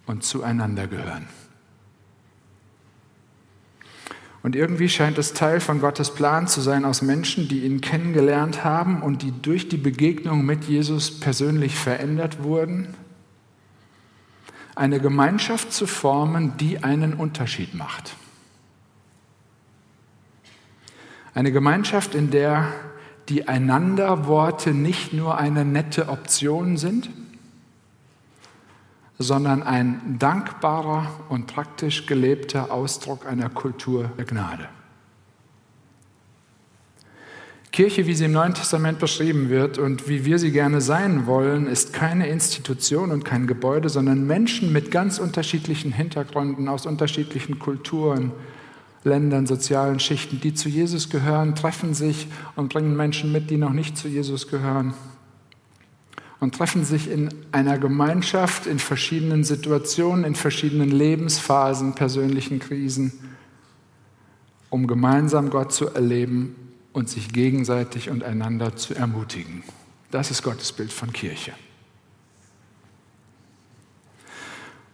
und 0.06 0.24
zueinander 0.24 0.88
gehören. 0.88 1.28
Und 4.44 4.56
irgendwie 4.56 4.90
scheint 4.90 5.18
es 5.18 5.34
Teil 5.34 5.60
von 5.60 5.82
Gottes 5.82 6.14
Plan 6.14 6.48
zu 6.48 6.62
sein, 6.62 6.84
aus 6.84 7.02
Menschen, 7.02 7.48
die 7.48 7.64
ihn 7.64 7.80
kennengelernt 7.80 8.64
haben 8.64 9.04
und 9.04 9.22
die 9.22 9.32
durch 9.32 9.70
die 9.70 9.78
Begegnung 9.78 10.46
mit 10.46 10.64
Jesus 10.64 11.20
persönlich 11.20 11.76
verändert 11.76 12.44
wurden, 12.44 12.96
eine 14.76 15.00
Gemeinschaft 15.00 15.72
zu 15.72 15.86
formen, 15.86 16.58
die 16.58 16.84
einen 16.84 17.14
Unterschied 17.14 17.76
macht. 17.76 18.16
Eine 21.34 21.52
Gemeinschaft, 21.52 22.16
in 22.16 22.32
der 22.32 22.74
die 23.30 23.48
Einanderworte 23.48 24.72
nicht 24.72 25.14
nur 25.14 25.38
eine 25.38 25.66
nette 25.66 26.10
Option 26.10 26.78
sind, 26.78 27.10
sondern 29.22 29.63
ein 29.63 30.18
dankbarer 30.20 31.08
und 31.30 31.48
praktisch 31.48 32.06
gelebter 32.06 32.72
Ausdruck 32.72 33.25
einer 33.25 33.50
Kultur 33.50 34.12
der 34.18 34.25
Gnade. 34.25 34.68
Kirche, 37.72 38.06
wie 38.06 38.13
sie 38.13 38.25
im 38.25 38.34
Neuen 38.34 38.54
Testament 38.54 39.00
beschrieben 39.00 39.50
wird 39.50 39.78
und 39.78 40.10
wie 40.10 40.25
wir 40.25 40.40
sie 40.40 40.51
gerne 40.51 40.82
sein 40.82 41.25
wollen, 41.25 41.68
ist 41.68 41.94
keine 41.94 42.28
Institution 42.28 43.12
und 43.12 43.24
kein 43.24 43.48
Gebäude, 43.48 43.88
sondern 43.88 44.28
Menschen 44.28 44.74
mit 44.74 44.92
ganz 44.92 45.20
unterschiedlichen 45.20 45.94
Hintergründen, 45.94 46.68
aus 46.68 46.86
unterschiedlichen 46.86 47.60
Kulturen, 47.60 48.34
Ländern, 49.06 49.48
sozialen 49.48 50.00
Schichten, 50.00 50.42
die 50.42 50.54
zu 50.54 50.68
Jesus 50.68 51.10
gehören, 51.10 51.56
treffen 51.56 51.94
sich 51.94 52.28
und 52.56 52.74
bringen 52.74 52.96
Menschen 52.96 53.32
mit, 53.32 53.50
die 53.50 53.58
noch 53.58 53.74
nicht 53.74 53.98
zu 53.98 54.10
Jesus 54.10 54.50
gehören 54.50 54.94
und 56.42 56.56
treffen 56.56 56.84
sich 56.84 57.10
in 57.10 57.30
einer 57.52 57.78
Gemeinschaft 57.78 58.66
in 58.66 58.80
verschiedenen 58.80 59.44
Situationen, 59.44 60.26
in 60.26 60.36
verschiedenen 60.36 60.90
Lebensphasen, 60.90 61.94
persönlichen 61.94 62.60
Krisen, 62.60 63.14
um 64.72 64.88
gemeinsam 64.88 65.52
Gott 65.52 65.72
zu 65.72 65.90
erleben 65.90 66.56
und 66.94 67.10
sich 67.10 67.32
gegenseitig 67.32 68.10
und 68.10 68.24
einander 68.24 68.76
zu 68.76 68.96
ermutigen. 68.96 69.64
Das 70.10 70.32
ist 70.32 70.42
Gottes 70.42 70.74
Bild 70.74 70.92
von 70.92 71.14
Kirche. 71.14 71.54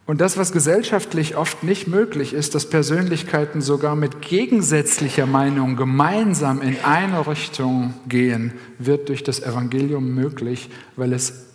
Und 0.07 0.21
das, 0.21 0.37
was 0.37 0.53
gesellschaftlich 0.53 1.35
oft 1.35 1.63
nicht 1.63 1.87
möglich 1.87 2.33
ist, 2.33 2.55
dass 2.55 2.69
Persönlichkeiten 2.69 3.61
sogar 3.61 3.97
mit 3.97 4.21
gegensätzlicher 4.21 5.25
Meinung 5.25 5.75
gemeinsam 5.75 6.61
in 6.61 6.77
eine 6.83 7.27
Richtung 7.27 7.93
gehen, 8.07 8.53
wird 8.79 9.09
durch 9.09 9.23
das 9.23 9.41
Evangelium 9.41 10.15
möglich, 10.15 10.69
weil 10.95 11.11
es 11.11 11.47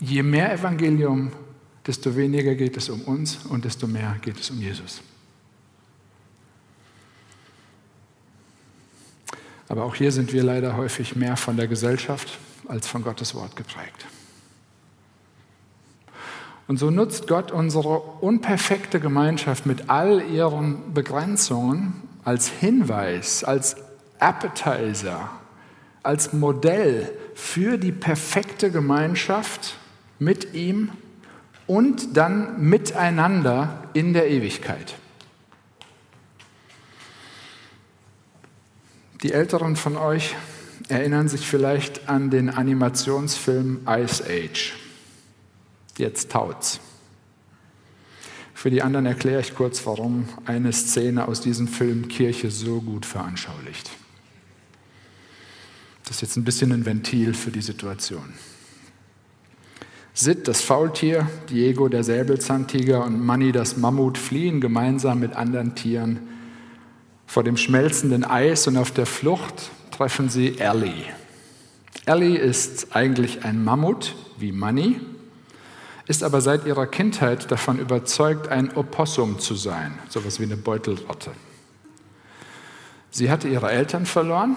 Je 0.00 0.22
mehr 0.22 0.52
Evangelium, 0.52 1.32
desto 1.86 2.14
weniger 2.14 2.54
geht 2.54 2.76
es 2.76 2.88
um 2.88 3.02
uns 3.02 3.38
und 3.46 3.64
desto 3.64 3.86
mehr 3.86 4.16
geht 4.22 4.38
es 4.38 4.48
um 4.50 4.60
Jesus. 4.60 5.02
Aber 9.68 9.84
auch 9.84 9.94
hier 9.94 10.12
sind 10.12 10.32
wir 10.32 10.44
leider 10.44 10.76
häufig 10.76 11.16
mehr 11.16 11.36
von 11.36 11.56
der 11.56 11.66
Gesellschaft 11.66 12.38
als 12.68 12.86
von 12.86 13.02
Gottes 13.02 13.34
Wort 13.34 13.56
geprägt. 13.56 14.06
Und 16.68 16.78
so 16.78 16.90
nutzt 16.90 17.26
Gott 17.26 17.50
unsere 17.50 17.98
unperfekte 17.98 19.00
Gemeinschaft 19.00 19.64
mit 19.64 19.88
all 19.88 20.22
ihren 20.22 20.92
Begrenzungen 20.92 21.94
als 22.24 22.48
Hinweis, 22.48 23.42
als 23.42 23.76
Appetizer, 24.18 25.30
als 26.02 26.34
Modell 26.34 27.10
für 27.34 27.78
die 27.78 27.90
perfekte 27.90 28.70
Gemeinschaft 28.70 29.76
mit 30.18 30.52
ihm 30.52 30.90
und 31.66 32.18
dann 32.18 32.60
miteinander 32.60 33.84
in 33.94 34.12
der 34.12 34.28
Ewigkeit. 34.28 34.96
Die 39.22 39.32
Älteren 39.32 39.74
von 39.74 39.96
euch 39.96 40.36
erinnern 40.88 41.28
sich 41.28 41.46
vielleicht 41.48 42.10
an 42.10 42.28
den 42.28 42.50
Animationsfilm 42.50 43.86
Ice 43.88 44.22
Age. 44.28 44.87
Jetzt 45.98 46.30
taut's. 46.30 46.80
Für 48.54 48.70
die 48.70 48.82
anderen 48.82 49.06
erkläre 49.06 49.40
ich 49.40 49.54
kurz, 49.54 49.84
warum 49.86 50.28
eine 50.44 50.72
Szene 50.72 51.28
aus 51.28 51.40
diesem 51.40 51.68
Film 51.68 52.08
Kirche 52.08 52.50
so 52.50 52.80
gut 52.80 53.06
veranschaulicht. 53.06 53.90
Das 56.04 56.16
ist 56.16 56.22
jetzt 56.22 56.36
ein 56.36 56.44
bisschen 56.44 56.72
ein 56.72 56.86
Ventil 56.86 57.34
für 57.34 57.50
die 57.50 57.60
Situation. 57.60 58.32
Sid, 60.14 60.48
das 60.48 60.62
Faultier, 60.62 61.28
Diego, 61.50 61.88
der 61.88 62.02
Säbelzahntiger 62.02 63.04
und 63.04 63.24
Manny, 63.24 63.52
das 63.52 63.76
Mammut, 63.76 64.18
fliehen 64.18 64.60
gemeinsam 64.60 65.20
mit 65.20 65.34
anderen 65.34 65.74
Tieren 65.74 66.20
vor 67.26 67.44
dem 67.44 67.56
schmelzenden 67.56 68.24
Eis 68.24 68.66
und 68.66 68.76
auf 68.76 68.90
der 68.90 69.06
Flucht 69.06 69.70
treffen 69.90 70.28
sie 70.28 70.58
Ellie. 70.58 71.04
Ellie 72.06 72.38
ist 72.38 72.96
eigentlich 72.96 73.44
ein 73.44 73.62
Mammut 73.62 74.16
wie 74.38 74.50
Manny, 74.50 75.00
ist 76.08 76.24
aber 76.24 76.40
seit 76.40 76.66
ihrer 76.66 76.86
Kindheit 76.86 77.50
davon 77.50 77.78
überzeugt, 77.78 78.48
ein 78.48 78.74
Opossum 78.76 79.38
zu 79.38 79.54
sein, 79.54 79.96
sowas 80.08 80.40
wie 80.40 80.44
eine 80.44 80.56
Beutelrotte. 80.56 81.30
Sie 83.10 83.30
hatte 83.30 83.48
ihre 83.48 83.70
Eltern 83.70 84.06
verloren, 84.06 84.56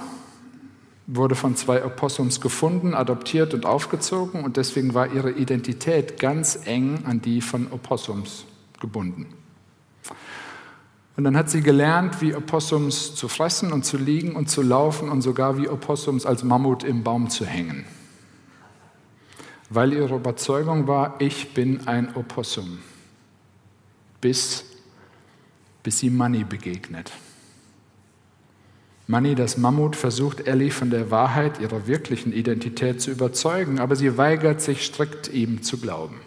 wurde 1.07 1.35
von 1.35 1.57
zwei 1.57 1.85
Opossums 1.85 2.39
gefunden, 2.39 2.93
adoptiert 2.93 3.53
und 3.53 3.65
aufgezogen 3.65 4.45
und 4.45 4.55
deswegen 4.55 4.93
war 4.93 5.11
ihre 5.11 5.31
Identität 5.31 6.19
ganz 6.19 6.59
eng 6.65 7.03
an 7.05 7.21
die 7.21 7.41
von 7.41 7.69
Opossums 7.71 8.45
gebunden. 8.79 9.27
Und 11.17 11.25
dann 11.25 11.35
hat 11.35 11.49
sie 11.49 11.61
gelernt, 11.61 12.21
wie 12.21 12.33
Opossums 12.33 13.13
zu 13.13 13.27
fressen 13.27 13.73
und 13.73 13.83
zu 13.83 13.97
liegen 13.97 14.37
und 14.37 14.49
zu 14.49 14.61
laufen 14.61 15.09
und 15.09 15.21
sogar 15.21 15.57
wie 15.57 15.67
Opossums 15.67 16.25
als 16.25 16.43
Mammut 16.43 16.85
im 16.85 17.03
Baum 17.03 17.29
zu 17.29 17.45
hängen. 17.45 17.85
Weil 19.73 19.93
ihre 19.93 20.17
Überzeugung 20.17 20.87
war, 20.89 21.15
ich 21.19 21.53
bin 21.53 21.87
ein 21.87 22.13
Opossum. 22.17 22.79
Bis, 24.19 24.65
bis 25.81 25.99
sie 25.99 26.09
Manny 26.09 26.43
begegnet. 26.43 27.13
Manny, 29.07 29.33
das 29.33 29.55
Mammut, 29.55 29.95
versucht 29.95 30.45
Ellie 30.45 30.71
von 30.71 30.89
der 30.89 31.09
Wahrheit 31.09 31.61
ihrer 31.61 31.87
wirklichen 31.87 32.33
Identität 32.33 33.01
zu 33.01 33.11
überzeugen, 33.11 33.79
aber 33.79 33.95
sie 33.95 34.17
weigert 34.17 34.59
sich 34.59 34.85
strikt, 34.85 35.29
ihm 35.29 35.63
zu 35.63 35.77
glauben. 35.77 36.19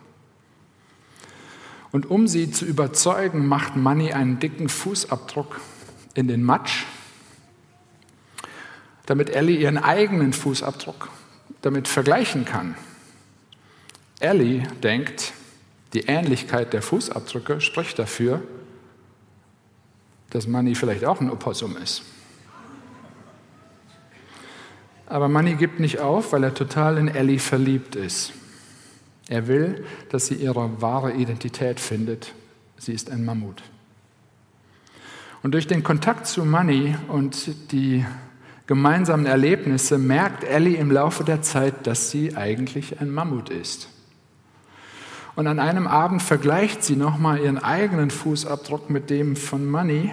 Und 1.92 2.11
um 2.11 2.26
sie 2.26 2.50
zu 2.50 2.64
überzeugen, 2.64 3.46
macht 3.46 3.76
Manny 3.76 4.14
einen 4.14 4.38
dicken 4.38 4.70
Fußabdruck 4.70 5.61
in 6.14 6.28
den 6.28 6.42
Matsch, 6.42 6.87
damit 9.04 9.28
Ellie 9.28 9.59
ihren 9.59 9.76
eigenen 9.76 10.33
Fußabdruck 10.33 11.11
damit 11.61 11.88
vergleichen 11.88 12.46
kann. 12.46 12.74
Ellie 14.20 14.62
denkt, 14.83 15.33
die 15.92 16.07
Ähnlichkeit 16.07 16.72
der 16.72 16.83
Fußabdrücke 16.83 17.61
spricht 17.61 17.98
dafür, 17.98 18.42
dass 20.31 20.46
Manny 20.46 20.74
vielleicht 20.74 21.05
auch 21.05 21.20
ein 21.20 21.31
Opossum 21.31 21.77
ist. 21.77 22.03
Aber 25.07 25.29
Manny 25.29 25.55
gibt 25.55 25.79
nicht 25.81 26.00
auf, 26.00 26.33
weil 26.33 26.42
er 26.44 26.55
total 26.55 26.98
in 26.98 27.09
Ellie 27.09 27.38
verliebt 27.38 27.94
ist. 27.94 28.33
Er 29.29 29.46
will, 29.46 29.85
dass 30.09 30.27
sie 30.27 30.35
ihre 30.35 30.83
wahre 30.83 31.12
Identität 31.12 31.79
findet. 31.79 32.35
Sie 32.79 32.92
ist 32.92 33.11
ein 33.11 33.24
Mammut. 33.24 33.62
Und 35.42 35.53
durch 35.53 35.66
den 35.66 35.85
Kontakt 35.85 36.27
zu 36.27 36.44
Manny 36.44 36.96
und 37.09 37.70
die 37.70 38.05
gemeinsamen 38.66 39.27
Erlebnisse 39.27 39.98
merkt 39.98 40.42
Ellie 40.42 40.77
im 40.77 40.90
Laufe 40.90 41.22
der 41.22 41.42
Zeit, 41.42 41.87
dass 41.87 42.11
sie 42.11 42.37
eigentlich 42.37 43.00
ein 43.00 43.11
Mammut 43.11 43.50
ist. 43.50 43.88
Und 45.37 45.47
an 45.47 45.59
einem 45.59 45.87
Abend 45.87 46.23
vergleicht 46.23 46.85
sie 46.85 46.97
nochmal 46.97 47.40
ihren 47.40 47.59
eigenen 47.59 48.11
Fußabdruck 48.11 48.88
mit 48.88 49.11
dem 49.11 49.35
von 49.37 49.66
Manny 49.66 50.12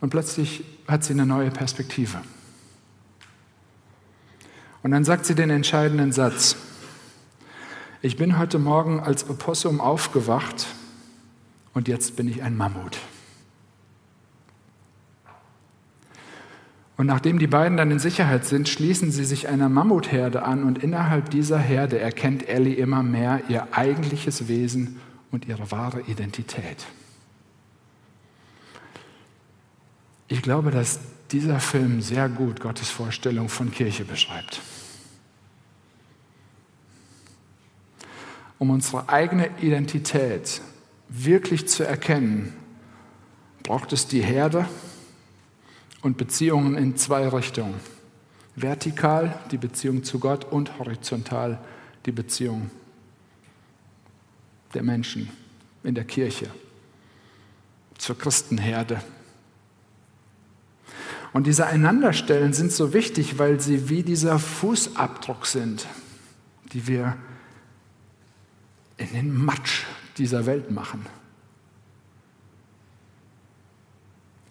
und 0.00 0.10
plötzlich 0.10 0.64
hat 0.86 1.04
sie 1.04 1.12
eine 1.12 1.26
neue 1.26 1.50
Perspektive. 1.50 2.18
Und 4.82 4.92
dann 4.92 5.04
sagt 5.04 5.26
sie 5.26 5.34
den 5.34 5.50
entscheidenden 5.50 6.12
Satz. 6.12 6.56
Ich 8.02 8.16
bin 8.16 8.38
heute 8.38 8.58
Morgen 8.58 9.00
als 9.00 9.28
Opossum 9.28 9.80
aufgewacht 9.80 10.66
und 11.74 11.86
jetzt 11.86 12.16
bin 12.16 12.28
ich 12.28 12.42
ein 12.42 12.56
Mammut. 12.56 12.98
Und 17.00 17.06
nachdem 17.06 17.38
die 17.38 17.46
beiden 17.46 17.78
dann 17.78 17.90
in 17.90 17.98
Sicherheit 17.98 18.44
sind, 18.44 18.68
schließen 18.68 19.10
sie 19.10 19.24
sich 19.24 19.48
einer 19.48 19.70
Mammutherde 19.70 20.42
an 20.42 20.64
und 20.64 20.84
innerhalb 20.84 21.30
dieser 21.30 21.58
Herde 21.58 21.98
erkennt 21.98 22.46
Ellie 22.46 22.74
immer 22.74 23.02
mehr 23.02 23.40
ihr 23.48 23.68
eigentliches 23.72 24.48
Wesen 24.48 25.00
und 25.30 25.48
ihre 25.48 25.70
wahre 25.70 26.02
Identität. 26.02 26.84
Ich 30.28 30.42
glaube, 30.42 30.70
dass 30.70 31.00
dieser 31.30 31.58
Film 31.58 32.02
sehr 32.02 32.28
gut 32.28 32.60
Gottes 32.60 32.90
Vorstellung 32.90 33.48
von 33.48 33.70
Kirche 33.70 34.04
beschreibt. 34.04 34.60
um 38.58 38.68
unsere 38.68 39.08
eigene 39.08 39.48
Identität 39.62 40.60
wirklich 41.08 41.66
zu 41.66 41.82
erkennen, 41.82 42.52
braucht 43.62 43.94
es 43.94 44.06
die 44.06 44.20
Herde 44.20 44.66
und 46.02 46.16
Beziehungen 46.16 46.76
in 46.76 46.96
zwei 46.96 47.28
Richtungen. 47.28 47.74
Vertikal 48.56 49.38
die 49.50 49.58
Beziehung 49.58 50.02
zu 50.02 50.18
Gott 50.18 50.44
und 50.50 50.78
horizontal 50.78 51.58
die 52.06 52.12
Beziehung 52.12 52.70
der 54.74 54.82
Menschen 54.82 55.30
in 55.82 55.94
der 55.94 56.04
Kirche 56.04 56.50
zur 57.98 58.18
Christenherde. 58.18 59.02
Und 61.32 61.46
diese 61.46 61.66
Einanderstellen 61.66 62.52
sind 62.52 62.72
so 62.72 62.92
wichtig, 62.92 63.38
weil 63.38 63.60
sie 63.60 63.88
wie 63.88 64.02
dieser 64.02 64.38
Fußabdruck 64.38 65.46
sind, 65.46 65.86
die 66.72 66.86
wir 66.86 67.16
in 68.96 69.12
den 69.12 69.32
Matsch 69.32 69.84
dieser 70.18 70.46
Welt 70.46 70.70
machen. 70.70 71.06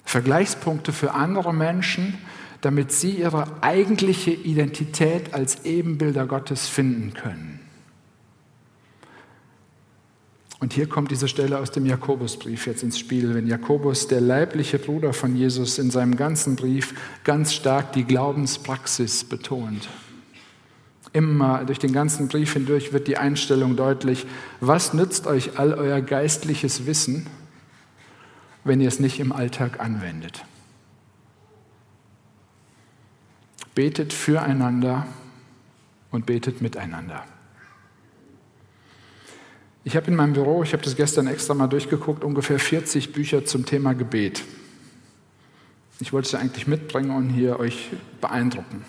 Vergleichspunkte 0.09 0.91
für 0.91 1.13
andere 1.13 1.53
Menschen, 1.53 2.17
damit 2.61 2.91
sie 2.91 3.11
ihre 3.11 3.61
eigentliche 3.61 4.31
Identität 4.31 5.35
als 5.35 5.65
Ebenbilder 5.65 6.25
Gottes 6.25 6.67
finden 6.67 7.13
können. 7.13 7.59
Und 10.59 10.73
hier 10.73 10.89
kommt 10.89 11.11
diese 11.11 11.27
Stelle 11.27 11.59
aus 11.59 11.69
dem 11.69 11.85
Jakobusbrief 11.85 12.65
jetzt 12.65 12.81
ins 12.81 12.97
Spiel, 12.97 13.35
wenn 13.35 13.45
Jakobus, 13.45 14.07
der 14.07 14.19
leibliche 14.19 14.79
Bruder 14.79 15.13
von 15.13 15.35
Jesus, 15.35 15.77
in 15.77 15.91
seinem 15.91 16.17
ganzen 16.17 16.55
Brief 16.55 16.95
ganz 17.23 17.53
stark 17.53 17.93
die 17.93 18.03
Glaubenspraxis 18.03 19.23
betont. 19.25 19.89
Immer 21.13 21.65
durch 21.65 21.77
den 21.77 21.93
ganzen 21.93 22.29
Brief 22.29 22.53
hindurch 22.53 22.93
wird 22.93 23.07
die 23.07 23.17
Einstellung 23.17 23.75
deutlich, 23.75 24.25
was 24.59 24.95
nützt 24.95 25.27
euch 25.27 25.59
all 25.59 25.75
euer 25.75 26.01
geistliches 26.01 26.87
Wissen, 26.87 27.27
wenn 28.63 28.81
ihr 28.81 28.87
es 28.87 28.99
nicht 28.99 29.19
im 29.19 29.31
Alltag 29.31 29.79
anwendet? 29.79 30.45
Betet 33.75 34.13
füreinander 34.13 35.07
und 36.11 36.25
betet 36.25 36.61
miteinander. 36.61 37.23
Ich 39.83 39.95
habe 39.95 40.07
in 40.07 40.15
meinem 40.15 40.33
Büro, 40.33 40.63
ich 40.63 40.73
habe 40.73 40.83
das 40.83 40.95
gestern 40.95 41.27
extra 41.27 41.53
mal 41.53 41.67
durchgeguckt, 41.67 42.23
ungefähr 42.23 42.59
40 42.59 43.13
Bücher 43.13 43.45
zum 43.45 43.65
Thema 43.65 43.93
Gebet. 43.93 44.43
Ich 45.99 46.13
wollte 46.13 46.29
sie 46.29 46.37
eigentlich 46.37 46.67
mitbringen 46.67 47.11
und 47.11 47.29
hier 47.29 47.59
euch 47.59 47.89
beeindrucken. 48.21 48.85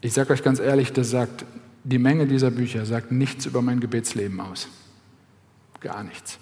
Ich 0.00 0.12
sage 0.12 0.32
euch 0.32 0.42
ganz 0.42 0.60
ehrlich, 0.60 0.92
das 0.92 1.10
sagt, 1.10 1.44
die 1.84 1.98
Menge 1.98 2.26
dieser 2.26 2.50
Bücher 2.50 2.84
sagt 2.86 3.12
nichts 3.12 3.46
über 3.46 3.62
mein 3.62 3.80
Gebetsleben 3.80 4.40
aus. 4.40 4.68
Gar 5.80 6.04
nichts. 6.04 6.38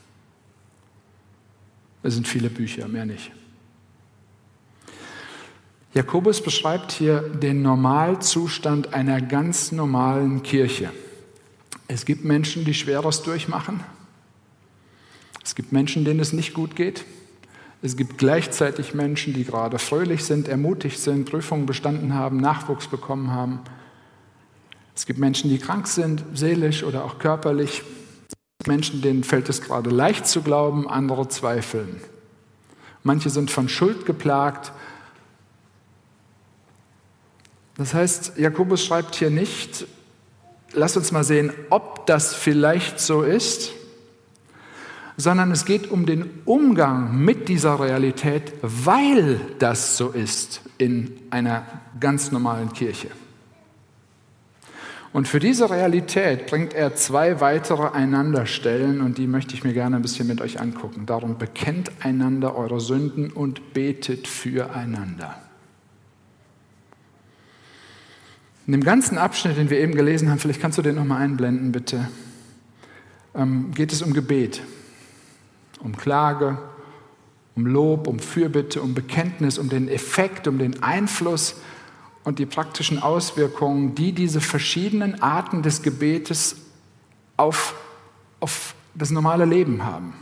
Es 2.06 2.14
sind 2.14 2.28
viele 2.28 2.50
Bücher, 2.50 2.86
mehr 2.86 3.04
nicht. 3.04 3.32
Jakobus 5.92 6.40
beschreibt 6.40 6.92
hier 6.92 7.20
den 7.20 7.62
Normalzustand 7.62 8.94
einer 8.94 9.20
ganz 9.20 9.72
normalen 9.72 10.44
Kirche. 10.44 10.92
Es 11.88 12.04
gibt 12.04 12.24
Menschen, 12.24 12.64
die 12.64 12.74
Schweres 12.74 13.22
durchmachen. 13.22 13.80
Es 15.42 15.56
gibt 15.56 15.72
Menschen, 15.72 16.04
denen 16.04 16.20
es 16.20 16.32
nicht 16.32 16.54
gut 16.54 16.76
geht. 16.76 17.04
Es 17.82 17.96
gibt 17.96 18.18
gleichzeitig 18.18 18.94
Menschen, 18.94 19.34
die 19.34 19.42
gerade 19.42 19.80
fröhlich 19.80 20.24
sind, 20.24 20.46
ermutigt 20.46 21.00
sind, 21.00 21.28
Prüfungen 21.28 21.66
bestanden 21.66 22.14
haben, 22.14 22.36
Nachwuchs 22.36 22.86
bekommen 22.86 23.32
haben. 23.32 23.62
Es 24.94 25.06
gibt 25.06 25.18
Menschen, 25.18 25.50
die 25.50 25.58
krank 25.58 25.88
sind, 25.88 26.22
seelisch 26.34 26.84
oder 26.84 27.04
auch 27.04 27.18
körperlich. 27.18 27.82
Menschen, 28.66 29.02
denen 29.02 29.24
fällt 29.24 29.48
es 29.48 29.60
gerade 29.60 29.90
leicht 29.90 30.26
zu 30.26 30.42
glauben, 30.42 30.88
andere 30.88 31.28
zweifeln. 31.28 32.00
Manche 33.02 33.30
sind 33.30 33.50
von 33.50 33.68
Schuld 33.68 34.06
geplagt. 34.06 34.72
Das 37.76 37.94
heißt, 37.94 38.38
Jakobus 38.38 38.84
schreibt 38.84 39.14
hier 39.14 39.30
nicht, 39.30 39.86
lass 40.72 40.96
uns 40.96 41.12
mal 41.12 41.24
sehen, 41.24 41.52
ob 41.70 42.06
das 42.06 42.34
vielleicht 42.34 43.00
so 43.00 43.22
ist, 43.22 43.72
sondern 45.16 45.50
es 45.50 45.64
geht 45.64 45.90
um 45.90 46.04
den 46.06 46.28
Umgang 46.44 47.16
mit 47.16 47.48
dieser 47.48 47.80
Realität, 47.80 48.52
weil 48.62 49.40
das 49.58 49.96
so 49.96 50.10
ist 50.10 50.60
in 50.78 51.18
einer 51.30 51.64
ganz 52.00 52.32
normalen 52.32 52.72
Kirche. 52.72 53.08
Und 55.16 55.26
für 55.26 55.38
diese 55.38 55.70
Realität 55.70 56.46
bringt 56.46 56.74
er 56.74 56.94
zwei 56.94 57.40
weitere 57.40 57.88
Einanderstellen 57.88 59.00
und 59.00 59.16
die 59.16 59.26
möchte 59.26 59.54
ich 59.54 59.64
mir 59.64 59.72
gerne 59.72 59.96
ein 59.96 60.02
bisschen 60.02 60.26
mit 60.26 60.42
euch 60.42 60.60
angucken. 60.60 61.06
Darum 61.06 61.38
bekennt 61.38 61.90
einander 62.00 62.54
eure 62.54 62.80
Sünden 62.80 63.32
und 63.32 63.72
betet 63.72 64.28
füreinander. 64.28 65.40
In 68.66 68.72
dem 68.72 68.84
ganzen 68.84 69.16
Abschnitt, 69.16 69.56
den 69.56 69.70
wir 69.70 69.80
eben 69.80 69.94
gelesen 69.94 70.28
haben, 70.28 70.38
vielleicht 70.38 70.60
kannst 70.60 70.76
du 70.76 70.82
den 70.82 70.96
nochmal 70.96 71.22
einblenden, 71.22 71.72
bitte, 71.72 72.10
ähm, 73.34 73.70
geht 73.74 73.94
es 73.94 74.02
um 74.02 74.12
Gebet, 74.12 74.60
um 75.80 75.96
Klage, 75.96 76.58
um 77.54 77.64
Lob, 77.64 78.06
um 78.06 78.18
Fürbitte, 78.18 78.82
um 78.82 78.92
Bekenntnis, 78.92 79.56
um 79.56 79.70
den 79.70 79.88
Effekt, 79.88 80.46
um 80.46 80.58
den 80.58 80.82
Einfluss 80.82 81.54
und 82.26 82.40
die 82.40 82.46
praktischen 82.46 83.00
Auswirkungen, 83.00 83.94
die 83.94 84.10
diese 84.10 84.40
verschiedenen 84.40 85.22
Arten 85.22 85.62
des 85.62 85.82
Gebetes 85.82 86.56
auf, 87.36 87.76
auf 88.40 88.74
das 88.96 89.12
normale 89.12 89.44
Leben 89.44 89.84
haben. 89.84 90.12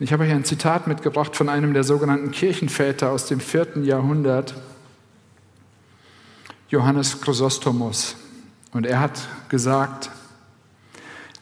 Ich 0.00 0.10
habe 0.10 0.24
hier 0.24 0.34
ein 0.34 0.46
Zitat 0.46 0.86
mitgebracht 0.86 1.36
von 1.36 1.50
einem 1.50 1.74
der 1.74 1.84
sogenannten 1.84 2.30
Kirchenväter 2.30 3.10
aus 3.10 3.26
dem 3.26 3.38
vierten 3.38 3.84
Jahrhundert. 3.84 4.54
Johannes 6.70 7.20
Chrysostomos. 7.20 8.16
Und 8.72 8.86
er 8.86 8.98
hat 8.98 9.28
gesagt, 9.50 10.10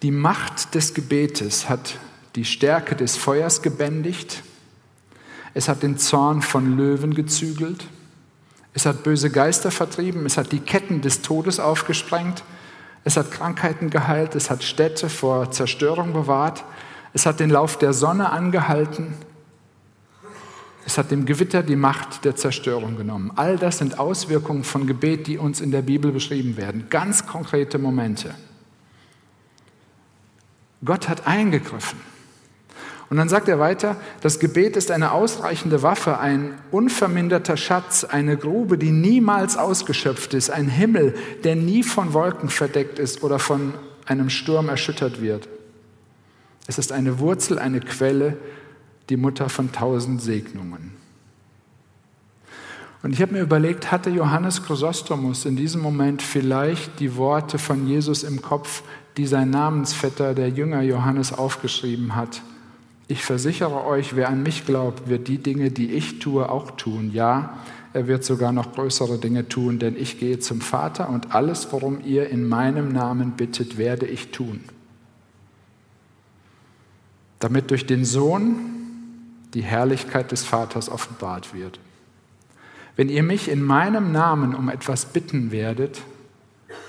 die 0.03 0.11
Macht 0.11 0.75
des 0.75 0.93
Gebetes 0.93 1.69
hat 1.69 2.01
die 2.35 2.45
Stärke 2.45 2.97
des 2.97 3.17
Feuers 3.17 3.63
gebändigt, 3.63 4.43
es 5.55 5.69
hat 5.69 5.85
den 5.85 5.99
Zorn 5.99 6.43
von 6.43 6.77
Löwen 6.77 7.15
gezügelt, 7.15 7.87
es 8.81 8.87
hat 8.87 9.03
böse 9.03 9.29
Geister 9.29 9.71
vertrieben, 9.71 10.25
es 10.25 10.38
hat 10.38 10.53
die 10.53 10.59
Ketten 10.59 11.03
des 11.03 11.21
Todes 11.21 11.61
aufgesprengt, 11.61 12.43
es 13.05 13.19
hat 13.19 13.31
Krankheiten 13.31 13.90
geheilt, 13.90 14.35
es 14.35 14.49
hat 14.49 14.62
Städte 14.62 15.11
vor 15.11 15.51
Zerstörung 15.51 16.14
bewahrt, 16.14 16.64
es 17.12 17.27
hat 17.27 17.40
den 17.40 17.51
Lauf 17.51 17.77
der 17.77 17.93
Sonne 17.93 18.31
angehalten, 18.31 19.14
es 20.87 20.97
hat 20.97 21.11
dem 21.11 21.27
Gewitter 21.27 21.62
die 21.62 21.77
Macht 21.77 22.25
der 22.25 22.37
Zerstörung 22.37 22.97
genommen. 22.97 23.31
All 23.37 23.59
das 23.59 23.77
sind 23.77 23.99
Auswirkungen 23.99 24.64
von 24.64 24.87
Gebet, 24.87 25.27
die 25.27 25.37
uns 25.37 25.61
in 25.61 25.73
der 25.73 25.83
Bibel 25.83 26.11
beschrieben 26.11 26.57
werden. 26.57 26.87
Ganz 26.88 27.27
konkrete 27.27 27.79
Momente. 27.79 28.35
Gott 30.83 31.07
hat 31.07 31.27
eingegriffen. 31.27 32.01
Und 33.11 33.16
dann 33.16 33.29
sagt 33.29 33.49
er 33.49 33.59
weiter, 33.59 33.96
das 34.20 34.38
Gebet 34.38 34.77
ist 34.77 34.92
eine 34.92 35.11
ausreichende 35.11 35.83
Waffe, 35.83 36.20
ein 36.20 36.55
unverminderter 36.70 37.57
Schatz, 37.57 38.05
eine 38.05 38.37
Grube, 38.37 38.79
die 38.79 38.92
niemals 38.92 39.57
ausgeschöpft 39.57 40.33
ist, 40.33 40.49
ein 40.49 40.68
Himmel, 40.68 41.14
der 41.42 41.57
nie 41.57 41.83
von 41.83 42.14
Wolken 42.14 42.49
verdeckt 42.49 43.01
ist 43.01 43.25
oder 43.25 43.40
von 43.40 43.75
einem 44.07 44.31
Sturm 44.31 44.68
erschüttert 44.68 45.20
wird. 45.20 45.49
Es 46.68 46.79
ist 46.79 46.92
eine 46.92 47.18
Wurzel, 47.18 47.59
eine 47.59 47.81
Quelle, 47.81 48.37
die 49.09 49.16
Mutter 49.16 49.49
von 49.49 49.73
tausend 49.73 50.23
Segnungen. 50.23 50.92
Und 53.03 53.12
ich 53.12 53.20
habe 53.20 53.33
mir 53.33 53.40
überlegt, 53.40 53.90
hatte 53.90 54.11
Johannes 54.11 54.62
Chrysostomus 54.62 55.46
in 55.46 55.57
diesem 55.57 55.81
Moment 55.81 56.23
vielleicht 56.23 57.01
die 57.01 57.16
Worte 57.16 57.59
von 57.59 57.88
Jesus 57.88 58.23
im 58.23 58.40
Kopf, 58.40 58.85
die 59.16 59.27
sein 59.27 59.51
Namensvetter, 59.51 60.33
der 60.35 60.51
Jünger 60.51 60.83
Johannes, 60.83 61.33
aufgeschrieben 61.33 62.14
hat. 62.14 62.42
Ich 63.11 63.25
versichere 63.25 63.85
euch, 63.87 64.14
wer 64.14 64.29
an 64.29 64.44
mich 64.44 64.66
glaubt, 64.66 65.09
wird 65.09 65.27
die 65.27 65.38
Dinge, 65.38 65.73
die 65.73 65.90
ich 65.94 66.20
tue, 66.20 66.49
auch 66.49 66.70
tun. 66.70 67.11
Ja, 67.12 67.59
er 67.92 68.07
wird 68.07 68.23
sogar 68.23 68.53
noch 68.53 68.73
größere 68.73 69.18
Dinge 69.18 69.49
tun, 69.49 69.81
denn 69.81 69.96
ich 69.96 70.20
gehe 70.20 70.38
zum 70.38 70.61
Vater 70.61 71.11
und 71.11 71.35
alles, 71.35 71.73
worum 71.73 72.01
ihr 72.05 72.31
in 72.31 72.49
meinem 72.49 72.92
Namen 72.92 73.33
bittet, 73.33 73.79
werde 73.79 74.07
ich 74.07 74.31
tun. 74.31 74.61
Damit 77.40 77.73
durch 77.73 77.85
den 77.85 78.05
Sohn 78.05 78.55
die 79.55 79.62
Herrlichkeit 79.62 80.31
des 80.31 80.44
Vaters 80.44 80.88
offenbart 80.88 81.53
wird. 81.53 81.81
Wenn 82.94 83.09
ihr 83.09 83.25
mich 83.25 83.49
in 83.49 83.61
meinem 83.61 84.12
Namen 84.12 84.55
um 84.55 84.68
etwas 84.68 85.07
bitten 85.07 85.51
werdet, 85.51 86.01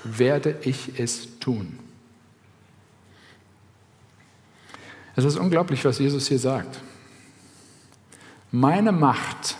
werde 0.04 0.54
ich 0.62 1.00
es 1.00 1.40
tun. 1.40 1.80
Es 5.14 5.24
ist 5.24 5.36
unglaublich, 5.36 5.84
was 5.84 5.98
Jesus 5.98 6.28
hier 6.28 6.38
sagt. 6.38 6.80
Meine 8.50 8.92
Macht, 8.92 9.56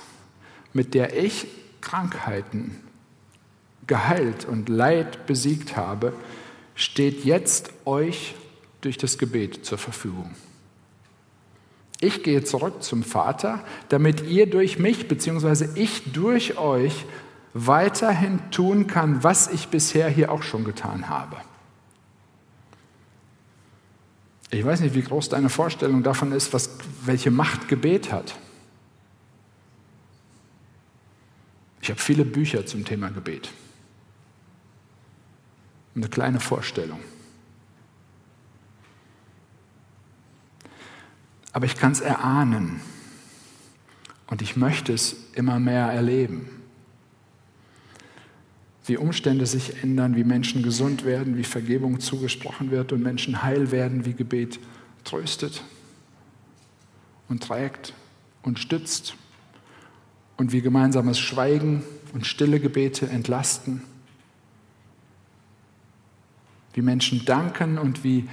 mit 0.72 0.94
der 0.94 1.16
ich 1.16 1.46
Krankheiten 1.80 2.80
geheilt 3.86 4.44
und 4.44 4.68
Leid 4.68 5.26
besiegt 5.26 5.76
habe, 5.76 6.12
steht 6.74 7.24
jetzt 7.24 7.72
euch 7.84 8.34
durch 8.80 8.96
das 8.96 9.18
Gebet 9.18 9.64
zur 9.64 9.78
Verfügung. 9.78 10.30
Ich 12.00 12.22
gehe 12.22 12.42
zurück 12.42 12.82
zum 12.82 13.02
Vater, 13.02 13.64
damit 13.88 14.22
ihr 14.26 14.50
durch 14.50 14.78
mich, 14.78 15.06
beziehungsweise 15.06 15.70
ich 15.76 16.12
durch 16.12 16.58
euch, 16.58 17.04
weiterhin 17.54 18.40
tun 18.50 18.86
kann, 18.86 19.22
was 19.22 19.48
ich 19.48 19.68
bisher 19.68 20.08
hier 20.08 20.32
auch 20.32 20.42
schon 20.42 20.64
getan 20.64 21.08
habe. 21.08 21.36
Ich 24.52 24.66
weiß 24.66 24.80
nicht, 24.80 24.94
wie 24.94 25.02
groß 25.02 25.30
deine 25.30 25.48
Vorstellung 25.48 26.02
davon 26.02 26.30
ist, 26.30 26.52
was, 26.52 26.76
welche 27.06 27.30
Macht 27.30 27.68
Gebet 27.68 28.12
hat. 28.12 28.38
Ich 31.80 31.88
habe 31.88 31.98
viele 31.98 32.26
Bücher 32.26 32.66
zum 32.66 32.84
Thema 32.84 33.08
Gebet. 33.08 33.50
Eine 35.96 36.08
kleine 36.08 36.38
Vorstellung. 36.38 37.00
Aber 41.52 41.64
ich 41.64 41.76
kann 41.76 41.92
es 41.92 42.00
erahnen 42.00 42.82
und 44.26 44.42
ich 44.42 44.56
möchte 44.56 44.92
es 44.92 45.16
immer 45.32 45.58
mehr 45.60 45.86
erleben. 45.86 46.61
Wie 48.84 48.96
Umstände 48.96 49.46
sich 49.46 49.82
ändern, 49.82 50.16
wie 50.16 50.24
Menschen 50.24 50.62
gesund 50.62 51.04
werden, 51.04 51.36
wie 51.36 51.44
Vergebung 51.44 52.00
zugesprochen 52.00 52.70
wird 52.70 52.92
und 52.92 53.02
Menschen 53.02 53.42
heil 53.42 53.70
werden, 53.70 54.04
wie 54.04 54.12
Gebet 54.12 54.58
tröstet 55.04 55.62
und 57.28 57.42
trägt 57.42 57.94
und 58.42 58.58
stützt 58.58 59.14
und 60.36 60.52
wie 60.52 60.62
gemeinsames 60.62 61.18
Schweigen 61.18 61.84
und 62.12 62.26
stille 62.26 62.58
Gebete 62.58 63.08
entlasten, 63.08 63.82
wie 66.74 66.82
Menschen 66.82 67.24
danken 67.24 67.78
und 67.78 68.02
wie 68.02 68.28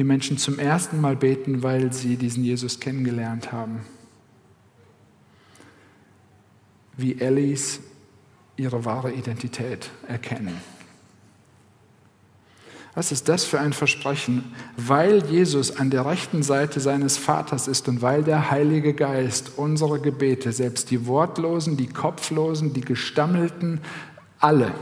wie 0.00 0.04
Menschen 0.04 0.38
zum 0.38 0.58
ersten 0.58 1.00
Mal 1.00 1.16
beten, 1.16 1.62
weil 1.62 1.92
sie 1.92 2.16
diesen 2.16 2.44
Jesus 2.44 2.80
kennengelernt 2.80 3.52
haben. 3.52 3.80
Wie 6.96 7.20
Ellis 7.20 7.80
ihre 8.60 8.84
wahre 8.84 9.12
Identität 9.12 9.90
erkennen. 10.06 10.56
Was 12.94 13.12
ist 13.12 13.28
das 13.28 13.44
für 13.44 13.60
ein 13.60 13.72
Versprechen? 13.72 14.52
Weil 14.76 15.24
Jesus 15.26 15.76
an 15.76 15.90
der 15.90 16.06
rechten 16.06 16.42
Seite 16.42 16.80
seines 16.80 17.16
Vaters 17.16 17.68
ist 17.68 17.88
und 17.88 18.02
weil 18.02 18.24
der 18.24 18.50
Heilige 18.50 18.94
Geist 18.94 19.52
unsere 19.56 20.00
Gebete, 20.00 20.52
selbst 20.52 20.90
die 20.90 21.06
wortlosen, 21.06 21.76
die 21.76 21.86
kopflosen, 21.86 22.72
die 22.72 22.80
gestammelten, 22.80 23.80
Alle. 24.40 24.74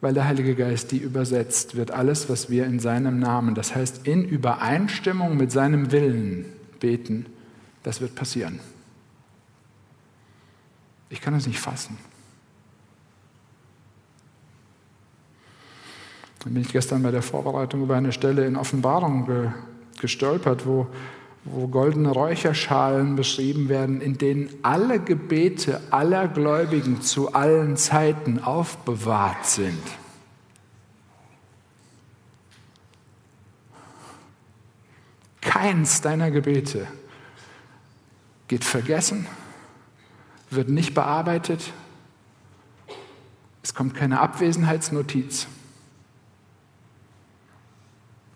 Weil 0.00 0.14
der 0.14 0.26
Heilige 0.26 0.54
Geist 0.54 0.92
die 0.92 0.98
übersetzt, 0.98 1.76
wird 1.76 1.90
alles, 1.90 2.28
was 2.28 2.48
wir 2.48 2.66
in 2.66 2.80
seinem 2.80 3.18
Namen, 3.18 3.54
das 3.54 3.74
heißt 3.74 4.06
in 4.06 4.24
Übereinstimmung 4.24 5.36
mit 5.36 5.52
seinem 5.52 5.90
Willen 5.92 6.46
beten, 6.80 7.26
das 7.82 8.00
wird 8.00 8.14
passieren. 8.14 8.60
Ich 11.10 11.20
kann 11.20 11.34
es 11.34 11.46
nicht 11.46 11.60
fassen. 11.60 11.98
Dann 16.46 16.54
bin 16.54 16.62
ich 16.62 16.70
gestern 16.70 17.02
bei 17.02 17.10
der 17.10 17.22
Vorbereitung 17.22 17.82
über 17.82 17.96
eine 17.96 18.12
Stelle 18.12 18.46
in 18.46 18.54
Offenbarung 18.54 19.26
ge 19.26 19.50
gestolpert, 20.00 20.64
wo, 20.64 20.86
wo 21.44 21.66
goldene 21.66 22.12
Räucherschalen 22.12 23.16
beschrieben 23.16 23.68
werden, 23.68 24.00
in 24.00 24.16
denen 24.16 24.50
alle 24.62 25.00
Gebete 25.00 25.80
aller 25.90 26.28
Gläubigen 26.28 27.02
zu 27.02 27.34
allen 27.34 27.76
Zeiten 27.76 28.38
aufbewahrt 28.38 29.44
sind. 29.44 29.82
Keins 35.40 36.00
deiner 36.00 36.30
Gebete 36.30 36.86
geht 38.46 38.62
vergessen, 38.62 39.26
wird 40.50 40.68
nicht 40.68 40.94
bearbeitet, 40.94 41.72
es 43.64 43.74
kommt 43.74 43.96
keine 43.96 44.20
Abwesenheitsnotiz. 44.20 45.48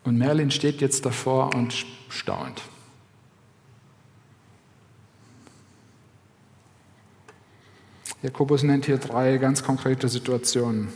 Und 0.05 0.17
Merlin 0.17 0.51
steht 0.51 0.81
jetzt 0.81 1.05
davor 1.05 1.55
und 1.55 1.75
staunt. 2.09 2.63
Jakobus 8.23 8.63
nennt 8.63 8.87
hier 8.87 8.99
drei 8.99 9.39
ganz 9.39 9.63
konkrete 9.63 10.09
Situationen. 10.09 10.89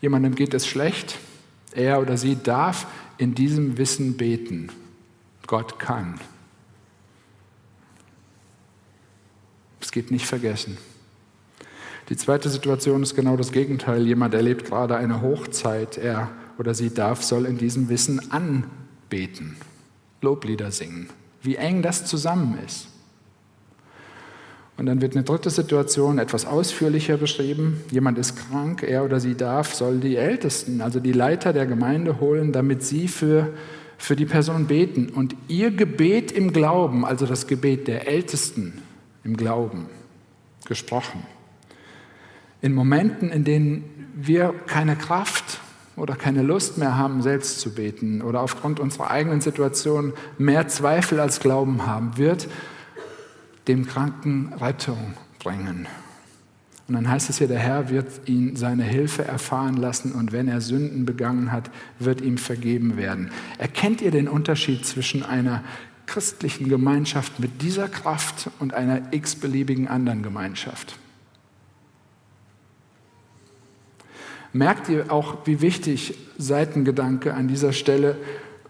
Jemandem 0.00 0.34
geht 0.34 0.54
es 0.54 0.66
schlecht, 0.66 1.18
er 1.72 2.00
oder 2.00 2.16
sie 2.16 2.36
darf 2.40 2.86
in 3.18 3.34
diesem 3.34 3.78
Wissen 3.78 4.16
beten. 4.16 4.70
Gott 5.46 5.78
kann. 5.78 6.20
Es 9.80 9.90
geht 9.90 10.10
nicht 10.10 10.26
vergessen. 10.26 10.78
Die 12.08 12.16
zweite 12.16 12.48
Situation 12.48 13.02
ist 13.02 13.14
genau 13.14 13.36
das 13.36 13.50
Gegenteil. 13.50 14.06
Jemand 14.06 14.34
erlebt 14.34 14.66
gerade 14.66 14.96
eine 14.96 15.20
Hochzeit. 15.22 15.96
Er 15.96 16.30
oder 16.58 16.74
sie 16.74 16.92
darf, 16.92 17.22
soll 17.22 17.46
in 17.46 17.58
diesem 17.58 17.88
Wissen 17.88 18.30
anbeten, 18.30 19.56
Loblieder 20.20 20.70
singen. 20.70 21.08
Wie 21.42 21.56
eng 21.56 21.82
das 21.82 22.06
zusammen 22.06 22.58
ist. 22.64 22.88
Und 24.76 24.86
dann 24.86 25.00
wird 25.00 25.14
eine 25.14 25.24
dritte 25.24 25.50
Situation 25.50 26.18
etwas 26.18 26.46
ausführlicher 26.46 27.16
beschrieben. 27.16 27.82
Jemand 27.90 28.18
ist 28.18 28.36
krank, 28.36 28.82
er 28.82 29.04
oder 29.04 29.20
sie 29.20 29.36
darf, 29.36 29.74
soll 29.74 30.00
die 30.00 30.16
Ältesten, 30.16 30.80
also 30.80 30.98
die 30.98 31.12
Leiter 31.12 31.52
der 31.52 31.66
Gemeinde 31.66 32.18
holen, 32.18 32.50
damit 32.50 32.82
sie 32.82 33.06
für, 33.06 33.52
für 33.98 34.16
die 34.16 34.26
Person 34.26 34.66
beten. 34.66 35.10
Und 35.10 35.36
ihr 35.46 35.70
Gebet 35.70 36.32
im 36.32 36.52
Glauben, 36.52 37.04
also 37.04 37.24
das 37.24 37.46
Gebet 37.46 37.86
der 37.86 38.08
Ältesten 38.08 38.82
im 39.22 39.36
Glauben, 39.36 39.86
gesprochen. 40.66 41.22
In 42.60 42.72
Momenten, 42.72 43.30
in 43.30 43.44
denen 43.44 43.84
wir 44.16 44.54
keine 44.66 44.96
Kraft 44.96 45.43
oder 45.96 46.16
keine 46.16 46.42
Lust 46.42 46.78
mehr 46.78 46.96
haben, 46.96 47.22
selbst 47.22 47.60
zu 47.60 47.74
beten 47.74 48.22
oder 48.22 48.40
aufgrund 48.40 48.80
unserer 48.80 49.10
eigenen 49.10 49.40
Situation 49.40 50.12
mehr 50.38 50.68
Zweifel 50.68 51.20
als 51.20 51.40
Glauben 51.40 51.86
haben, 51.86 52.16
wird 52.16 52.48
dem 53.68 53.86
Kranken 53.86 54.52
Rettung 54.60 55.14
bringen. 55.38 55.86
Und 56.86 56.94
dann 56.94 57.08
heißt 57.08 57.30
es 57.30 57.38
hier, 57.38 57.48
der 57.48 57.58
Herr 57.58 57.88
wird 57.88 58.28
ihn 58.28 58.56
seine 58.56 58.82
Hilfe 58.82 59.24
erfahren 59.24 59.76
lassen 59.76 60.12
und 60.12 60.32
wenn 60.32 60.48
er 60.48 60.60
Sünden 60.60 61.06
begangen 61.06 61.50
hat, 61.50 61.70
wird 61.98 62.20
ihm 62.20 62.36
vergeben 62.36 62.98
werden. 62.98 63.30
Erkennt 63.56 64.02
ihr 64.02 64.10
den 64.10 64.28
Unterschied 64.28 64.84
zwischen 64.84 65.22
einer 65.22 65.64
christlichen 66.06 66.68
Gemeinschaft 66.68 67.40
mit 67.40 67.62
dieser 67.62 67.88
Kraft 67.88 68.50
und 68.58 68.74
einer 68.74 69.00
x-beliebigen 69.12 69.88
anderen 69.88 70.22
Gemeinschaft? 70.22 70.98
Merkt 74.54 74.88
ihr 74.88 75.10
auch, 75.10 75.38
wie 75.46 75.60
wichtig 75.60 76.16
Seitengedanke 76.38 77.34
an 77.34 77.48
dieser 77.48 77.72
Stelle, 77.72 78.16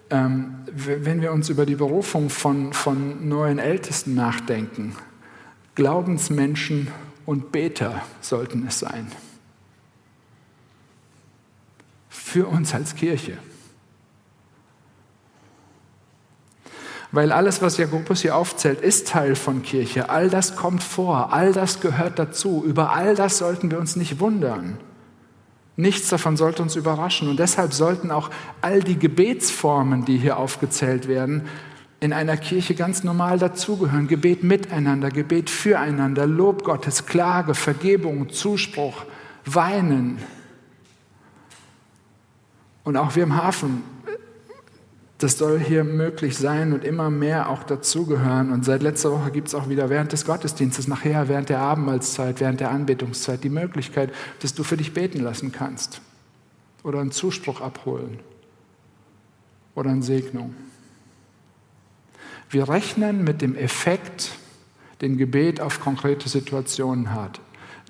ähm, 0.09 0.55
wenn 0.73 1.21
wir 1.21 1.31
uns 1.31 1.51
über 1.51 1.67
die 1.67 1.75
Berufung 1.75 2.31
von, 2.31 2.73
von 2.73 3.29
neuen 3.29 3.59
Ältesten 3.59 4.15
nachdenken? 4.15 4.97
Glaubensmenschen 5.75 6.89
und 7.27 7.53
Beter 7.53 8.01
sollten 8.23 8.65
es 8.67 8.79
sein. 8.79 9.13
Für 12.09 12.47
uns 12.47 12.73
als 12.73 12.95
Kirche. 12.95 13.37
Weil 17.13 17.31
alles, 17.31 17.61
was 17.61 17.77
Jakobus 17.77 18.23
hier 18.23 18.37
aufzählt, 18.37 18.81
ist 18.81 19.09
Teil 19.09 19.37
von 19.37 19.63
Kirche. 19.63 20.09
All 20.09 20.31
das 20.31 20.57
kommt 20.57 20.83
vor, 20.83 21.35
all 21.35 21.53
das 21.53 21.81
gehört 21.81 22.19
dazu. 22.19 22.65
Über 22.67 22.93
all 22.93 23.15
das 23.15 23.37
sollten 23.37 23.71
wir 23.71 23.79
uns 23.79 23.97
nicht 23.97 24.19
wundern. 24.19 24.79
Nichts 25.77 26.09
davon 26.09 26.37
sollte 26.37 26.63
uns 26.63 26.77
überraschen. 26.77 27.29
Und 27.29 27.39
deshalb 27.39 27.73
sollten 27.73 28.11
auch 28.11 28.31
all 28.61 28.81
die 28.81 28.99
Gebetsformen, 28.99 30.05
die 30.05 30.19
hier 30.19 30.37
aufgezählt 30.37 31.09
werden, 31.09 31.49
in 32.01 32.13
einer 32.13 32.37
Kirche 32.37 32.75
ganz 32.75 33.03
normal 33.03 33.39
dazugehören. 33.39 34.09
Gebet 34.09 34.45
miteinander, 34.45 35.11
Gebet 35.11 35.51
füreinander, 35.51 36.27
Lob 36.27 36.63
Gottes, 36.65 37.07
Klage, 37.07 37.55
Vergebung, 37.55 38.29
Zuspruch, 38.29 39.05
Weinen. 39.45 40.19
Und 42.85 42.97
auch 42.97 43.17
wir 43.17 43.23
im 43.23 43.37
Hafen 43.37 43.83
das 45.19 45.39
soll 45.39 45.61
hier 45.61 45.85
möglich 45.85 46.37
sein 46.37 46.73
und 46.73 46.85
immer 46.85 47.09
mehr 47.09 47.49
auch 47.49 47.63
dazugehören. 47.63 48.51
Und 48.53 48.65
seit 48.65 48.83
letzter 48.83 49.13
Woche 49.13 49.31
gibt 49.31 49.49
es 49.49 49.55
auch 49.55 49.69
wieder 49.69 49.89
während 49.89 50.13
des 50.13 50.25
Gottesdienstes, 50.25 50.89
nachher 50.89 51.29
während 51.29 51.49
der 51.49 51.61
Abendmahlzeit, 51.61 52.41
während 52.41 52.61
der 52.61 52.71
Anbetungszeit 52.71 53.45
die 53.45 53.49
Möglichkeit, 53.49 54.13
dass 54.41 54.55
du 54.55 54.65
für 54.65 54.77
dich 54.77 54.93
beten 54.93 55.21
lassen 55.21 55.53
kannst 55.53 56.01
oder 56.83 57.01
einen 57.01 57.13
Zuspruch 57.13 57.61
abholen 57.61 58.19
oder 59.75 59.91
eine 59.91 60.03
Segnung. 60.03 60.55
Wir 62.51 62.69
rechnen 62.69 63.25
mit 63.25 63.41
dem 63.41 63.57
Effekt, 63.57 64.33
den 65.01 65.17
Gebet 65.17 65.61
auf 65.61 65.81
konkrete 65.81 66.29
Situationen 66.29 67.13
hat. 67.13 67.41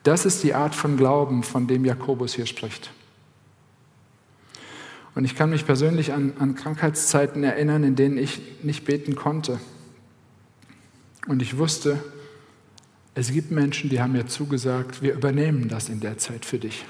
Das 0.02 0.26
ist 0.26 0.42
die 0.42 0.54
Art 0.54 0.74
von 0.74 0.96
Glauben, 0.96 1.42
von 1.42 1.66
dem 1.66 1.84
Jakobus 1.84 2.34
hier 2.34 2.46
spricht. 2.46 2.90
Und 5.14 5.24
ich 5.24 5.36
kann 5.36 5.50
mich 5.50 5.64
persönlich 5.64 6.12
an, 6.12 6.32
an 6.38 6.54
Krankheitszeiten 6.54 7.44
erinnern, 7.44 7.84
in 7.84 7.94
denen 7.94 8.18
ich 8.18 8.40
nicht 8.62 8.84
beten 8.84 9.14
konnte. 9.14 9.60
Und 11.28 11.40
ich 11.40 11.56
wusste, 11.56 12.02
es 13.14 13.30
gibt 13.30 13.52
Menschen, 13.52 13.90
die 13.90 14.00
haben 14.00 14.12
mir 14.12 14.26
zugesagt, 14.26 15.02
wir 15.02 15.14
übernehmen 15.14 15.68
das 15.68 15.88
in 15.88 16.00
der 16.00 16.18
Zeit 16.18 16.44
für 16.44 16.58
dich. 16.58 16.84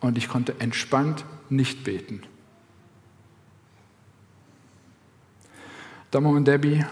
Und 0.00 0.18
ich 0.18 0.28
konnte 0.28 0.54
entspannt 0.58 1.24
nicht 1.48 1.84
beten. 1.84 2.22
Domo 6.10 6.30
und 6.30 6.46
Debbie 6.46 6.84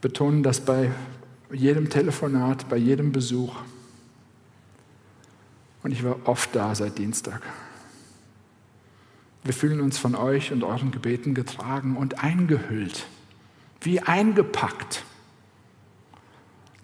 betonen 0.00 0.42
das 0.42 0.60
bei 0.60 0.90
jedem 1.52 1.90
Telefonat, 1.90 2.70
bei 2.70 2.78
jedem 2.78 3.12
Besuch. 3.12 3.54
Und 5.82 5.92
ich 5.92 6.02
war 6.04 6.16
oft 6.24 6.54
da 6.56 6.74
seit 6.74 6.96
Dienstag. 6.96 7.42
Wir 9.44 9.54
fühlen 9.54 9.80
uns 9.80 9.98
von 9.98 10.14
euch 10.14 10.52
und 10.52 10.64
euren 10.64 10.90
Gebeten 10.90 11.34
getragen 11.34 11.96
und 11.96 12.22
eingehüllt, 12.22 13.06
wie 13.80 14.00
eingepackt. 14.00 15.04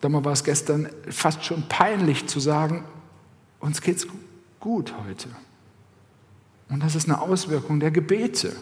Dabei 0.00 0.24
war 0.24 0.32
es 0.32 0.44
gestern 0.44 0.88
fast 1.08 1.44
schon 1.44 1.68
peinlich 1.68 2.26
zu 2.26 2.40
sagen, 2.40 2.84
uns 3.60 3.80
geht's 3.80 4.06
gut 4.60 4.94
heute. 5.06 5.28
Und 6.68 6.82
das 6.82 6.94
ist 6.94 7.08
eine 7.08 7.20
Auswirkung 7.20 7.80
der 7.80 7.90
Gebete. 7.90 8.54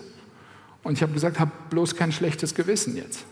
Und 0.83 0.95
ich 0.95 1.03
habe 1.03 1.13
gesagt, 1.13 1.39
hab 1.39 1.71
bloß 1.71 1.97
kein 1.97 2.13
schlechtes 2.13 2.55
Gewissen 2.55 2.97
jetzt. 2.97 3.25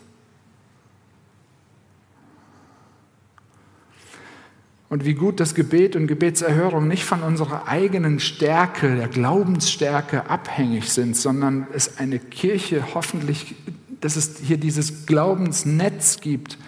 Und 4.90 5.05
wie 5.05 5.14
gut 5.14 5.38
das 5.38 5.55
Gebet 5.55 5.94
und 5.94 6.09
Gebetserhörung 6.09 6.88
nicht 6.88 7.05
von 7.05 7.22
unserer 7.22 7.68
eigenen 7.68 8.18
Stärke, 8.18 8.96
der 8.96 9.07
Glaubensstärke 9.07 10.29
abhängig 10.29 10.92
sind, 10.92 11.16
sondern 11.16 11.68
es 11.72 11.98
eine 11.98 12.18
Kirche 12.18 12.85
hoffentlich, 12.92 13.55
dass 14.00 14.16
es 14.16 14.40
hier 14.40 14.57
dieses 14.57 15.07
Glaubensnetz 15.07 16.20
gibt, 16.20 16.59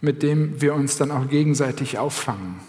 mit 0.00 0.22
dem 0.22 0.62
wir 0.62 0.74
uns 0.74 0.96
dann 0.96 1.10
auch 1.10 1.28
gegenseitig 1.28 1.98
auffangen. 1.98 2.60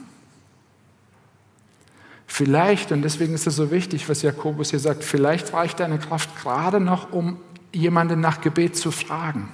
Vielleicht, 2.28 2.92
und 2.92 3.02
deswegen 3.02 3.34
ist 3.34 3.48
es 3.48 3.56
so 3.56 3.72
wichtig, 3.72 4.10
was 4.10 4.24
Jakobus 4.24 4.72
hier 4.72 4.80
sagt, 4.80 5.06
vielleicht 5.06 5.54
reicht 5.54 5.80
deine 5.80 6.00
Kraft 6.00 6.36
gerade 6.42 6.82
noch, 6.82 7.14
um 7.14 7.38
jemanden 7.72 8.20
nach 8.20 8.42
Gebet 8.42 8.76
zu 8.76 8.92
fragen. 8.92 9.48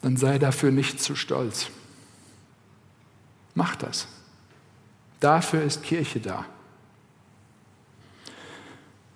Dann 0.00 0.16
sei 0.16 0.38
dafür 0.38 0.70
nicht 0.70 1.02
zu 1.02 1.16
stolz. 1.16 1.70
Mach 3.54 3.76
das. 3.76 4.08
Dafür 5.20 5.62
ist 5.62 5.82
Kirche 5.82 6.20
da. 6.20 6.46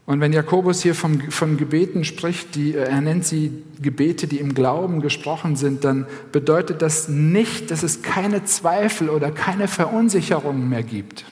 Und 0.06 0.20
wenn 0.20 0.34
Jakobus 0.34 0.82
hier 0.82 0.94
vom, 0.94 1.30
von 1.30 1.56
Gebeten 1.56 2.04
spricht, 2.04 2.56
die, 2.56 2.74
er 2.74 3.00
nennt 3.00 3.24
sie 3.24 3.64
Gebete, 3.80 4.26
die 4.26 4.38
im 4.38 4.54
Glauben 4.54 5.00
gesprochen 5.00 5.56
sind, 5.56 5.84
dann 5.84 6.06
bedeutet 6.30 6.82
das 6.82 7.08
nicht, 7.08 7.70
dass 7.70 7.82
es 7.82 8.02
keine 8.02 8.44
Zweifel 8.44 9.08
oder 9.08 9.30
keine 9.30 9.66
Verunsicherungen 9.66 10.68
mehr 10.68 10.82
gibt. 10.82 11.24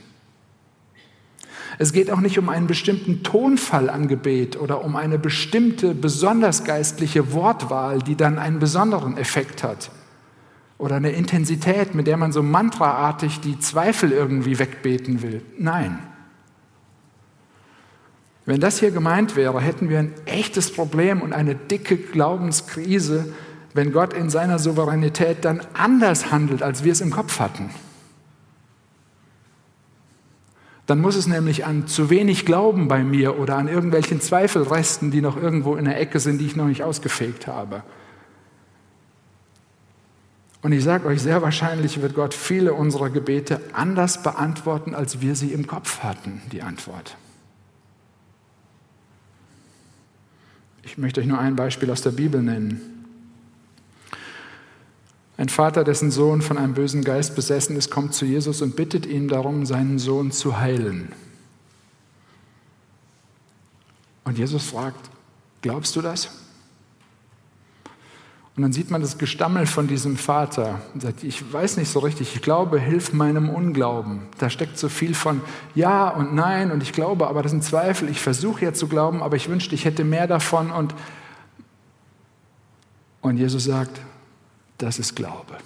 Es 1.78 1.92
geht 1.92 2.10
auch 2.10 2.20
nicht 2.20 2.38
um 2.38 2.48
einen 2.48 2.66
bestimmten 2.66 3.22
Tonfall 3.22 3.90
an 3.90 4.08
Gebet 4.08 4.58
oder 4.58 4.84
um 4.84 4.96
eine 4.96 5.18
bestimmte 5.18 5.94
besonders 5.94 6.64
geistliche 6.64 7.32
Wortwahl, 7.32 7.98
die 7.98 8.16
dann 8.16 8.38
einen 8.38 8.58
besonderen 8.58 9.18
Effekt 9.18 9.62
hat. 9.62 9.90
Oder 10.78 10.96
eine 10.96 11.10
Intensität, 11.10 11.94
mit 11.94 12.06
der 12.06 12.16
man 12.16 12.32
so 12.32 12.42
mantraartig 12.42 13.40
die 13.40 13.58
Zweifel 13.58 14.12
irgendwie 14.12 14.58
wegbeten 14.58 15.22
will. 15.22 15.42
Nein. 15.58 15.98
Wenn 18.44 18.60
das 18.60 18.80
hier 18.80 18.90
gemeint 18.90 19.36
wäre, 19.36 19.60
hätten 19.60 19.88
wir 19.88 20.00
ein 20.00 20.14
echtes 20.26 20.72
Problem 20.72 21.22
und 21.22 21.32
eine 21.32 21.54
dicke 21.54 21.96
Glaubenskrise, 21.96 23.32
wenn 23.74 23.92
Gott 23.92 24.12
in 24.12 24.30
seiner 24.30 24.58
Souveränität 24.58 25.44
dann 25.44 25.60
anders 25.74 26.32
handelt, 26.32 26.62
als 26.62 26.84
wir 26.84 26.92
es 26.92 27.00
im 27.00 27.10
Kopf 27.10 27.38
hatten. 27.38 27.70
Dann 30.86 31.00
muss 31.00 31.14
es 31.14 31.28
nämlich 31.28 31.64
an 31.64 31.86
zu 31.86 32.10
wenig 32.10 32.44
Glauben 32.44 32.88
bei 32.88 33.04
mir 33.04 33.38
oder 33.38 33.56
an 33.56 33.68
irgendwelchen 33.68 34.20
Zweifelresten, 34.20 35.10
die 35.10 35.20
noch 35.20 35.40
irgendwo 35.40 35.76
in 35.76 35.84
der 35.84 36.00
Ecke 36.00 36.18
sind, 36.18 36.38
die 36.38 36.46
ich 36.46 36.56
noch 36.56 36.66
nicht 36.66 36.82
ausgefegt 36.82 37.46
habe. 37.46 37.84
Und 40.62 40.70
ich 40.70 40.84
sage 40.84 41.08
euch, 41.08 41.20
sehr 41.20 41.42
wahrscheinlich 41.42 42.00
wird 42.00 42.14
Gott 42.14 42.34
viele 42.34 42.72
unserer 42.72 43.10
Gebete 43.10 43.60
anders 43.72 44.22
beantworten, 44.22 44.94
als 44.94 45.20
wir 45.20 45.34
sie 45.34 45.52
im 45.52 45.66
Kopf 45.66 46.00
hatten, 46.04 46.40
die 46.52 46.62
Antwort. 46.62 47.16
Ich 50.84 50.98
möchte 50.98 51.20
euch 51.20 51.26
nur 51.26 51.38
ein 51.38 51.56
Beispiel 51.56 51.90
aus 51.90 52.02
der 52.02 52.12
Bibel 52.12 52.42
nennen. 52.42 52.80
Ein 55.36 55.48
Vater, 55.48 55.82
dessen 55.82 56.12
Sohn 56.12 56.42
von 56.42 56.58
einem 56.58 56.74
bösen 56.74 57.02
Geist 57.02 57.34
besessen 57.34 57.76
ist, 57.76 57.90
kommt 57.90 58.14
zu 58.14 58.24
Jesus 58.24 58.62
und 58.62 58.76
bittet 58.76 59.06
ihn 59.06 59.26
darum, 59.26 59.66
seinen 59.66 59.98
Sohn 59.98 60.30
zu 60.30 60.60
heilen. 60.60 61.12
Und 64.24 64.38
Jesus 64.38 64.64
fragt, 64.64 65.10
glaubst 65.62 65.96
du 65.96 66.02
das? 66.02 66.41
Und 68.54 68.62
dann 68.62 68.72
sieht 68.72 68.90
man 68.90 69.00
das 69.00 69.16
Gestammel 69.16 69.66
von 69.66 69.88
diesem 69.88 70.18
Vater 70.18 70.82
und 70.92 71.00
sagt, 71.00 71.24
ich 71.24 71.52
weiß 71.52 71.78
nicht 71.78 71.88
so 71.88 72.00
richtig, 72.00 72.34
ich 72.36 72.42
glaube, 72.42 72.78
hilf 72.78 73.14
meinem 73.14 73.48
Unglauben. 73.48 74.26
Da 74.38 74.50
steckt 74.50 74.78
so 74.78 74.90
viel 74.90 75.14
von 75.14 75.40
Ja 75.74 76.10
und 76.10 76.34
Nein 76.34 76.70
und 76.70 76.82
ich 76.82 76.92
glaube, 76.92 77.28
aber 77.28 77.42
das 77.42 77.52
sind 77.52 77.64
Zweifel. 77.64 78.10
Ich 78.10 78.20
versuche 78.20 78.66
ja 78.66 78.74
zu 78.74 78.88
glauben, 78.88 79.22
aber 79.22 79.36
ich 79.36 79.48
wünschte, 79.48 79.74
ich 79.74 79.86
hätte 79.86 80.04
mehr 80.04 80.26
davon. 80.26 80.70
Und, 80.70 80.94
und 83.22 83.38
Jesus 83.38 83.64
sagt, 83.64 84.02
das 84.76 84.98
ist 84.98 85.16
Glaube. 85.16 85.56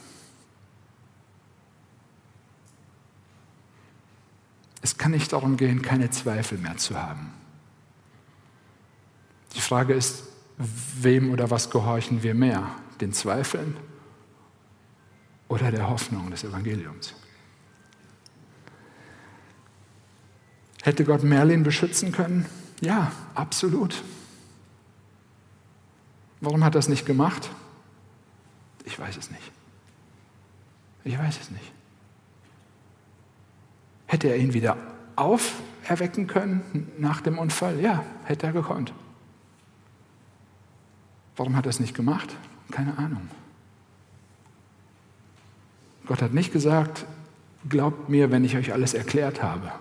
Es 4.81 4.96
kann 4.96 5.11
nicht 5.11 5.33
darum 5.33 5.57
gehen, 5.57 5.83
keine 5.83 6.11
Zweifel 6.11 6.59
mehr 6.59 6.77
zu 6.77 6.96
haben. 6.96 7.33
Die 9.57 9.61
Frage 9.61 9.92
ist, 9.94 10.22
wem 10.59 11.31
oder 11.31 11.51
was 11.51 11.71
gehorchen 11.71 12.23
wir 12.23 12.35
mehr? 12.35 12.71
Den 13.01 13.12
Zweifeln 13.12 13.77
oder 15.49 15.71
der 15.71 15.88
Hoffnung 15.88 16.31
des 16.31 16.45
Evangeliums? 16.45 17.14
Hätte 20.83 21.05
Gott 21.05 21.23
Merlin 21.23 21.62
beschützen 21.62 22.12
können? 22.12 22.47
Ja, 22.81 23.11
absolut. 23.35 24.03
Warum 26.40 26.64
hat 26.64 26.75
er 26.75 26.79
es 26.79 26.88
nicht 26.88 27.07
gemacht? 27.07 27.51
Ich 28.85 28.99
weiß 28.99 29.16
es 29.16 29.31
nicht. 29.31 29.53
Ich 31.05 31.19
weiß 31.19 31.40
es 31.40 31.51
nicht. 31.51 31.73
Hätte 34.07 34.29
er 34.29 34.37
ihn 34.37 34.55
wieder 34.55 34.77
auferwecken 35.16 36.27
können 36.27 36.92
nach 36.99 37.21
dem 37.21 37.38
Unfall? 37.38 37.81
Ja, 37.81 38.05
hätte 38.25 38.47
er 38.47 38.53
gekonnt. 38.53 38.92
Warum 41.37 41.57
hat 41.57 41.66
er 41.66 41.70
es 41.70 41.81
nicht 41.81 41.94
gemacht? 41.94 42.35
Keine 42.70 42.96
Ahnung. 42.99 43.29
Gott 46.07 46.22
hat 46.22 46.33
nicht 46.33 46.53
gesagt, 46.53 47.05
glaubt 47.68 48.09
mir, 48.09 48.31
wenn 48.31 48.44
ich 48.44 48.57
euch 48.57 48.72
alles 48.72 48.94
erklärt 48.94 49.42
habe, 49.42 49.72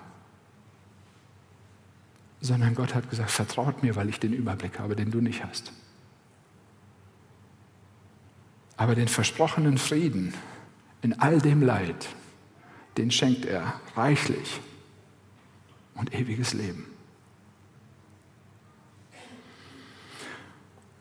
sondern 2.41 2.75
Gott 2.75 2.93
hat 2.93 3.09
gesagt, 3.09 3.31
vertraut 3.31 3.83
mir, 3.83 3.95
weil 3.95 4.09
ich 4.09 4.19
den 4.19 4.33
Überblick 4.33 4.79
habe, 4.79 4.95
den 4.95 5.11
du 5.11 5.21
nicht 5.21 5.43
hast. 5.43 5.71
Aber 8.77 8.95
den 8.95 9.07
versprochenen 9.07 9.77
Frieden 9.77 10.33
in 11.01 11.19
all 11.19 11.39
dem 11.39 11.61
Leid, 11.61 12.09
den 12.97 13.11
schenkt 13.11 13.45
er 13.45 13.79
reichlich 13.95 14.59
und 15.93 16.13
ewiges 16.13 16.53
Leben. 16.53 16.85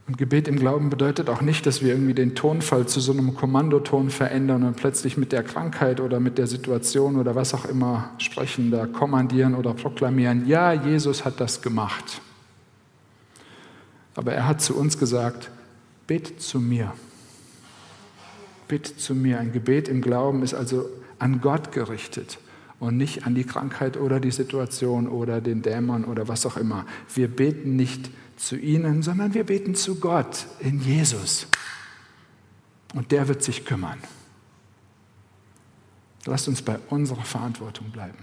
Und 0.07 0.19
Gebet 0.19 0.49
im 0.49 0.57
Glauben 0.57 0.91
bedeutet 0.91 1.31
auch 1.31 1.41
nicht, 1.41 1.65
dass 1.65 1.81
wir 1.81 1.93
irgendwie 1.93 2.13
den 2.13 2.35
Tonfall 2.35 2.87
zu 2.87 3.01
so 3.01 3.13
einem 3.13 3.35
Kommandoton 3.35 4.11
verändern 4.11 4.63
und 4.65 4.77
plötzlich 4.77 5.17
mit 5.17 5.33
der 5.33 5.43
Krankheit 5.43 5.99
oder 5.99 6.21
mit 6.21 6.37
der 6.37 6.47
Situation 6.47 7.17
oder 7.17 7.35
was 7.35 7.55
auch 7.55 7.65
immer 7.65 8.11
sprechen, 8.19 8.71
da 8.71 8.87
kommandieren 8.87 9.55
oder 9.55 9.73
proklamieren, 9.73 10.47
ja, 10.47 10.75
Jesus 10.75 11.25
hat 11.25 11.41
das 11.41 11.63
gemacht. 11.63 12.21
Aber 14.15 14.33
er 14.33 14.47
hat 14.47 14.61
zu 14.61 14.77
uns 14.77 14.99
gesagt, 14.99 15.51
bet 16.07 16.41
zu 16.41 16.61
mir. 16.61 16.93
Bet 18.69 18.87
zu 18.87 19.15
mir. 19.15 19.41
Ein 19.41 19.53
Gebet 19.53 19.89
im 19.89 20.03
Glauben 20.03 20.43
ist 20.43 20.53
also 20.53 20.87
an 21.19 21.41
Gott 21.41 21.73
gerichtet 21.73 22.39
und 22.79 22.99
nicht 22.99 23.27
an 23.27 23.35
die 23.35 23.45
Krankheit 23.45 23.97
oder 23.97 24.21
die 24.21 24.31
Situation 24.31 25.09
oder 25.09 25.41
den 25.41 25.63
Dämon 25.63 26.05
oder 26.05 26.29
was 26.29 26.45
auch 26.45 26.59
immer. 26.59 26.85
Wir 27.15 27.29
beten 27.29 27.77
nicht 27.77 28.11
zu 28.45 28.57
ihnen, 28.57 29.03
sondern 29.03 29.35
wir 29.35 29.45
beten 29.45 29.75
zu 29.75 29.99
Gott 29.99 30.47
in 30.61 30.81
Jesus. 30.81 31.47
Und 32.95 33.11
der 33.11 33.29
wird 33.29 33.43
sich 33.43 33.65
kümmern. 33.65 33.99
Lasst 36.27 36.49
uns 36.49 36.63
bei 36.63 36.79
unserer 36.91 37.25
Verantwortung 37.25 37.91
bleiben. 37.91 38.19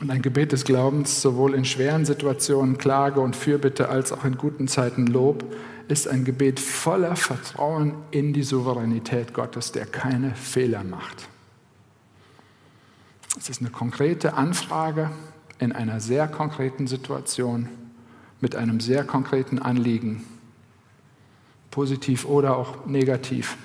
Und 0.00 0.10
ein 0.10 0.22
Gebet 0.22 0.52
des 0.52 0.64
Glaubens, 0.64 1.20
sowohl 1.20 1.54
in 1.54 1.66
schweren 1.66 2.06
Situationen 2.06 2.78
Klage 2.78 3.20
und 3.20 3.36
Fürbitte 3.36 3.90
als 3.90 4.12
auch 4.12 4.24
in 4.24 4.38
guten 4.38 4.66
Zeiten 4.66 5.06
Lob, 5.06 5.44
ist 5.88 6.08
ein 6.08 6.24
Gebet 6.24 6.58
voller 6.58 7.16
Vertrauen 7.16 7.94
in 8.10 8.32
die 8.32 8.42
Souveränität 8.42 9.34
Gottes, 9.34 9.72
der 9.72 9.86
keine 9.86 10.34
Fehler 10.34 10.84
macht. 10.84 11.28
Es 13.38 13.50
ist 13.50 13.60
eine 13.60 13.70
konkrete 13.70 14.34
Anfrage 14.34 15.10
in 15.60 15.72
einer 15.72 16.00
sehr 16.00 16.26
konkreten 16.26 16.86
Situation 16.86 17.68
mit 18.40 18.56
einem 18.56 18.80
sehr 18.80 19.04
konkreten 19.04 19.58
Anliegen, 19.58 20.24
positiv 21.70 22.24
oder 22.24 22.56
auch 22.56 22.86
negativ, 22.86 23.56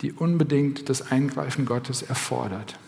die 0.00 0.12
unbedingt 0.12 0.88
das 0.88 1.10
Eingreifen 1.10 1.66
Gottes 1.66 2.02
erfordert. 2.02 2.78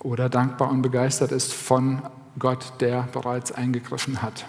Oder 0.00 0.28
dankbar 0.28 0.70
und 0.70 0.82
begeistert 0.82 1.30
ist 1.30 1.52
von 1.52 2.02
Gott, 2.38 2.72
der 2.80 3.02
bereits 3.12 3.52
eingegriffen 3.52 4.22
hat. 4.22 4.46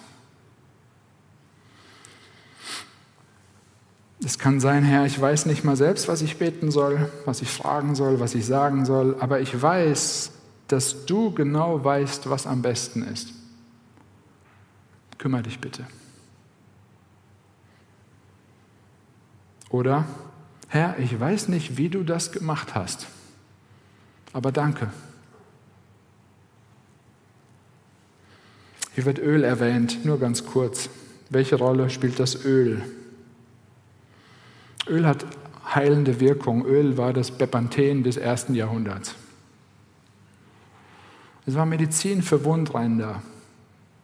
Es 4.24 4.38
kann 4.38 4.60
sein, 4.60 4.84
Herr, 4.84 5.06
ich 5.06 5.20
weiß 5.20 5.48
nicht 5.48 5.64
mal 5.64 5.76
selbst, 5.76 6.08
was 6.08 6.22
ich 6.22 6.38
beten 6.38 6.72
soll, 6.72 7.12
was 7.26 7.42
ich 7.42 7.50
fragen 7.50 7.96
soll, 7.96 8.20
was 8.20 8.36
ich 8.36 8.46
sagen 8.46 8.86
soll, 8.86 9.16
aber 9.20 9.40
ich 9.40 9.62
weiß, 9.62 10.32
dass 10.72 11.06
du 11.06 11.32
genau 11.32 11.84
weißt, 11.84 12.30
was 12.30 12.48
am 12.48 12.62
besten 12.62 13.04
ist. 13.04 13.34
Kümmer 15.18 15.42
dich 15.42 15.60
bitte. 15.60 15.86
Oder, 19.70 20.06
Herr, 20.68 20.98
ich 21.00 21.18
weiß 21.20 21.48
nicht, 21.50 21.78
wie 21.78 21.90
du 21.90 22.04
das 22.04 22.32
gemacht 22.32 22.76
hast, 22.76 23.08
aber 24.34 24.52
danke. 24.52 24.92
Hier 28.94 29.06
wird 29.06 29.20
Öl 29.20 29.44
erwähnt, 29.44 30.04
nur 30.04 30.20
ganz 30.20 30.46
kurz. 30.46 30.90
Welche 31.30 31.56
Rolle 31.56 31.90
spielt 31.90 32.20
das 32.20 32.44
Öl? 32.44 32.84
Öl 34.88 35.06
hat 35.06 35.26
heilende 35.74 36.20
Wirkung. 36.20 36.66
Öl 36.66 36.98
war 36.98 37.14
das 37.14 37.32
Bepanthen 37.32 38.04
des 38.04 38.18
ersten 38.18 38.54
Jahrhunderts. 38.54 39.16
Es 41.46 41.56
war 41.56 41.66
Medizin 41.66 42.22
für 42.22 42.44
Wundränder 42.46 43.22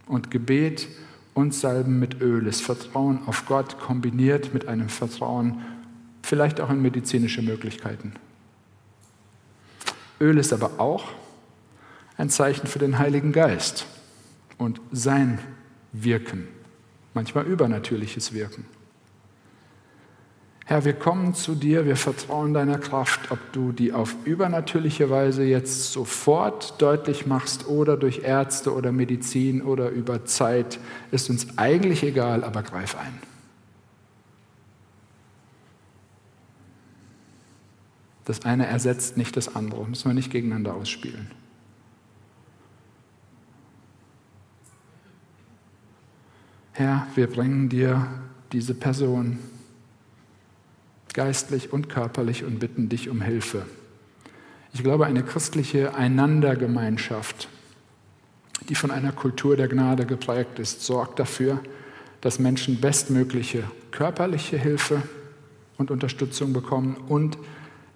und 0.07 0.31
Gebet 0.31 0.87
und 1.33 1.53
Salben 1.53 1.99
mit 1.99 2.19
Öl. 2.19 2.45
Das 2.45 2.61
Vertrauen 2.61 3.19
auf 3.27 3.45
Gott 3.45 3.79
kombiniert 3.79 4.53
mit 4.53 4.67
einem 4.67 4.89
Vertrauen 4.89 5.61
vielleicht 6.23 6.59
auch 6.59 6.69
in 6.69 6.81
medizinische 6.81 7.41
Möglichkeiten. 7.41 8.13
Öl 10.19 10.37
ist 10.37 10.51
aber 10.51 10.79
auch 10.79 11.11
ein 12.17 12.29
Zeichen 12.29 12.65
für 12.67 12.79
den 12.79 12.97
Heiligen 12.97 13.31
Geist 13.31 13.85
und 14.57 14.81
sein 14.91 15.37
Wirken, 15.93 16.47
manchmal 17.13 17.45
übernatürliches 17.45 18.33
Wirken. 18.33 18.65
Herr, 20.69 20.83
wir 20.83 20.95
kommen 20.95 21.33
zu 21.33 21.55
dir, 21.55 21.85
wir 21.85 21.95
vertrauen 21.95 22.53
deiner 22.53 22.77
Kraft, 22.77 23.31
ob 23.31 23.39
du 23.53 23.71
die 23.71 23.93
auf 23.93 24.17
übernatürliche 24.25 25.09
Weise 25.09 25.45
jetzt 25.45 25.93
sofort 25.93 26.81
deutlich 26.81 27.25
machst 27.25 27.69
oder 27.69 27.95
durch 27.95 28.23
Ärzte 28.25 28.73
oder 28.73 28.91
Medizin 28.91 29.61
oder 29.61 29.89
über 29.91 30.25
Zeit, 30.25 30.77
ist 31.09 31.29
uns 31.29 31.57
eigentlich 31.57 32.03
egal, 32.03 32.43
aber 32.43 32.63
greif 32.63 32.97
ein. 32.97 33.17
Das 38.25 38.43
eine 38.43 38.67
ersetzt 38.67 39.15
nicht 39.15 39.37
das 39.37 39.55
andere, 39.55 39.87
müssen 39.87 40.09
wir 40.09 40.13
nicht 40.13 40.31
gegeneinander 40.33 40.73
ausspielen. 40.73 41.31
Herr, 46.73 47.07
wir 47.15 47.27
bringen 47.27 47.69
dir 47.69 48.05
diese 48.51 48.73
Person 48.73 49.39
geistlich 51.17 51.73
und 51.73 51.89
körperlich 51.89 52.43
und 52.43 52.59
bitten 52.59 52.89
dich 52.89 53.09
um 53.09 53.21
Hilfe. 53.21 53.65
Ich 54.71 54.83
glaube, 54.83 55.07
eine 55.07 55.23
christliche 55.23 55.95
Einandergemeinschaft, 55.95 57.49
die 58.69 58.75
von 58.75 58.91
einer 58.91 59.11
Kultur 59.11 59.57
der 59.57 59.67
Gnade 59.67 60.05
geprägt 60.05 60.59
ist, 60.59 60.81
sorgt 60.81 61.17
dafür, 61.17 61.59
dass 62.21 62.37
Menschen 62.37 62.79
bestmögliche 62.79 63.63
körperliche 63.89 64.59
Hilfe 64.59 65.01
und 65.79 65.89
Unterstützung 65.89 66.53
bekommen 66.53 66.95
und 67.07 67.39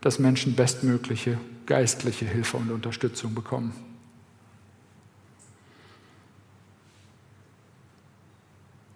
dass 0.02 0.18
Menschen 0.18 0.56
bestmögliche 0.56 1.38
geistliche 1.68 2.26
Hilfe 2.26 2.58
und 2.58 2.72
Unterstützung 2.72 3.36
bekommen. 3.36 3.72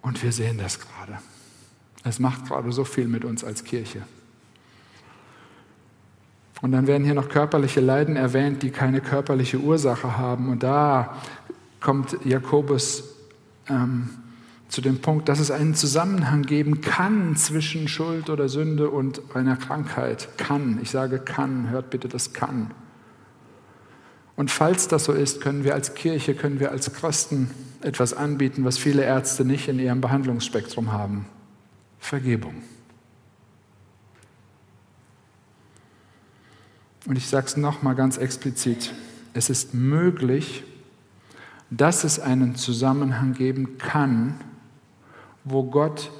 Und 0.02 0.20
wir 0.20 0.32
sehen 0.32 0.58
das 0.58 0.80
gerade. 0.80 1.20
Es 2.02 2.18
macht 2.18 2.46
gerade 2.46 2.72
so 2.72 2.82
viel 2.82 3.06
mit 3.06 3.24
uns 3.24 3.44
als 3.44 3.62
Kirche. 3.62 4.02
Und 6.62 6.72
dann 6.72 6.86
werden 6.86 7.04
hier 7.04 7.14
noch 7.14 7.28
körperliche 7.28 7.80
Leiden 7.80 8.16
erwähnt, 8.16 8.62
die 8.62 8.70
keine 8.70 9.00
körperliche 9.00 9.58
Ursache 9.58 10.16
haben. 10.16 10.48
Und 10.48 10.62
da 10.62 11.16
kommt 11.80 12.16
Jakobus 12.24 13.04
ähm, 13.68 14.08
zu 14.68 14.80
dem 14.80 15.00
Punkt, 15.00 15.28
dass 15.28 15.38
es 15.38 15.50
einen 15.50 15.74
Zusammenhang 15.74 16.42
geben 16.42 16.80
kann 16.80 17.36
zwischen 17.36 17.88
Schuld 17.88 18.30
oder 18.30 18.48
Sünde 18.48 18.90
und 18.90 19.20
einer 19.34 19.56
Krankheit. 19.56 20.28
Kann, 20.38 20.78
ich 20.82 20.90
sage 20.90 21.18
kann, 21.18 21.70
hört 21.70 21.90
bitte 21.90 22.08
das 22.08 22.32
kann. 22.32 22.70
Und 24.34 24.50
falls 24.50 24.88
das 24.88 25.04
so 25.04 25.12
ist, 25.12 25.40
können 25.40 25.64
wir 25.64 25.74
als 25.74 25.94
Kirche, 25.94 26.34
können 26.34 26.60
wir 26.60 26.70
als 26.70 26.92
Christen 26.92 27.50
etwas 27.80 28.12
anbieten, 28.12 28.64
was 28.64 28.76
viele 28.76 29.02
Ärzte 29.02 29.44
nicht 29.44 29.68
in 29.68 29.78
ihrem 29.78 30.00
Behandlungsspektrum 30.00 30.92
haben. 30.92 31.26
Vergebung. 31.98 32.62
Und 37.06 37.16
ich 37.16 37.28
sage 37.28 37.46
es 37.46 37.56
nochmal 37.56 37.94
ganz 37.94 38.16
explizit. 38.16 38.92
Es 39.32 39.50
ist 39.50 39.74
möglich, 39.74 40.64
dass 41.70 42.04
es 42.04 42.18
einen 42.18 42.56
Zusammenhang 42.56 43.34
geben 43.34 43.78
kann, 43.78 44.40
wo 45.44 45.64
Gott 45.64 46.10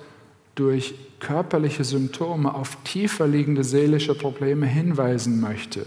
durch 0.54 0.94
körperliche 1.18 1.84
Symptome 1.84 2.54
auf 2.54 2.78
tiefer 2.84 3.26
liegende 3.26 3.64
seelische 3.64 4.14
Probleme 4.14 4.66
hinweisen 4.66 5.40
möchte 5.40 5.86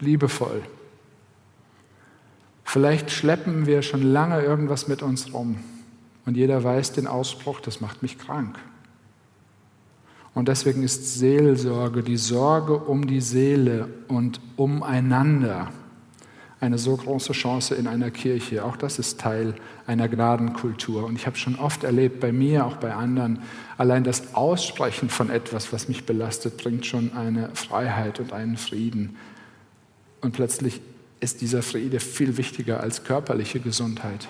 liebevoll. 0.00 0.62
Vielleicht 2.64 3.10
schleppen 3.10 3.66
wir 3.66 3.82
schon 3.82 4.02
lange 4.02 4.42
irgendwas 4.42 4.88
mit 4.88 5.02
uns 5.02 5.32
rum 5.32 5.58
und 6.26 6.36
jeder 6.36 6.62
weiß 6.62 6.92
den 6.92 7.06
Ausspruch, 7.06 7.60
das 7.60 7.80
macht 7.80 8.02
mich 8.02 8.18
krank. 8.18 8.58
Und 10.40 10.48
deswegen 10.48 10.82
ist 10.82 11.18
Seelsorge, 11.18 12.02
die 12.02 12.16
Sorge 12.16 12.72
um 12.74 13.06
die 13.06 13.20
Seele 13.20 13.88
und 14.08 14.40
umeinander, 14.56 15.70
eine 16.60 16.78
so 16.78 16.96
große 16.96 17.34
Chance 17.34 17.74
in 17.74 17.86
einer 17.86 18.10
Kirche. 18.10 18.64
Auch 18.64 18.78
das 18.78 18.98
ist 18.98 19.20
Teil 19.20 19.54
einer 19.86 20.08
Gnadenkultur. 20.08 21.04
Und 21.04 21.16
ich 21.16 21.26
habe 21.26 21.36
schon 21.36 21.56
oft 21.56 21.84
erlebt, 21.84 22.20
bei 22.20 22.32
mir, 22.32 22.64
auch 22.64 22.76
bei 22.76 22.94
anderen, 22.94 23.40
allein 23.76 24.02
das 24.02 24.34
Aussprechen 24.34 25.10
von 25.10 25.28
etwas, 25.28 25.74
was 25.74 25.88
mich 25.88 26.06
belastet, 26.06 26.56
bringt 26.56 26.86
schon 26.86 27.12
eine 27.12 27.50
Freiheit 27.52 28.18
und 28.18 28.32
einen 28.32 28.56
Frieden. 28.56 29.16
Und 30.22 30.32
plötzlich 30.32 30.80
ist 31.20 31.42
dieser 31.42 31.62
Friede 31.62 32.00
viel 32.00 32.38
wichtiger 32.38 32.80
als 32.80 33.04
körperliche 33.04 33.60
Gesundheit. 33.60 34.26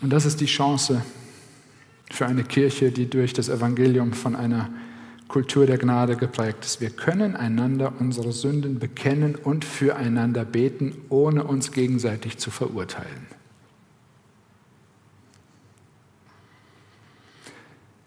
Und 0.00 0.10
das 0.10 0.24
ist 0.24 0.40
die 0.40 0.46
Chance 0.46 1.02
für 2.12 2.26
eine 2.26 2.44
Kirche, 2.44 2.92
die 2.92 3.08
durch 3.08 3.32
das 3.32 3.48
Evangelium 3.48 4.12
von 4.12 4.36
einer 4.36 4.68
Kultur 5.28 5.64
der 5.64 5.78
Gnade 5.78 6.16
geprägt 6.16 6.62
ist. 6.64 6.82
Wir 6.82 6.90
können 6.90 7.34
einander 7.36 7.94
unsere 7.98 8.32
Sünden 8.32 8.78
bekennen 8.78 9.34
und 9.34 9.64
füreinander 9.64 10.44
beten, 10.44 10.94
ohne 11.08 11.44
uns 11.44 11.72
gegenseitig 11.72 12.36
zu 12.36 12.50
verurteilen. 12.50 13.26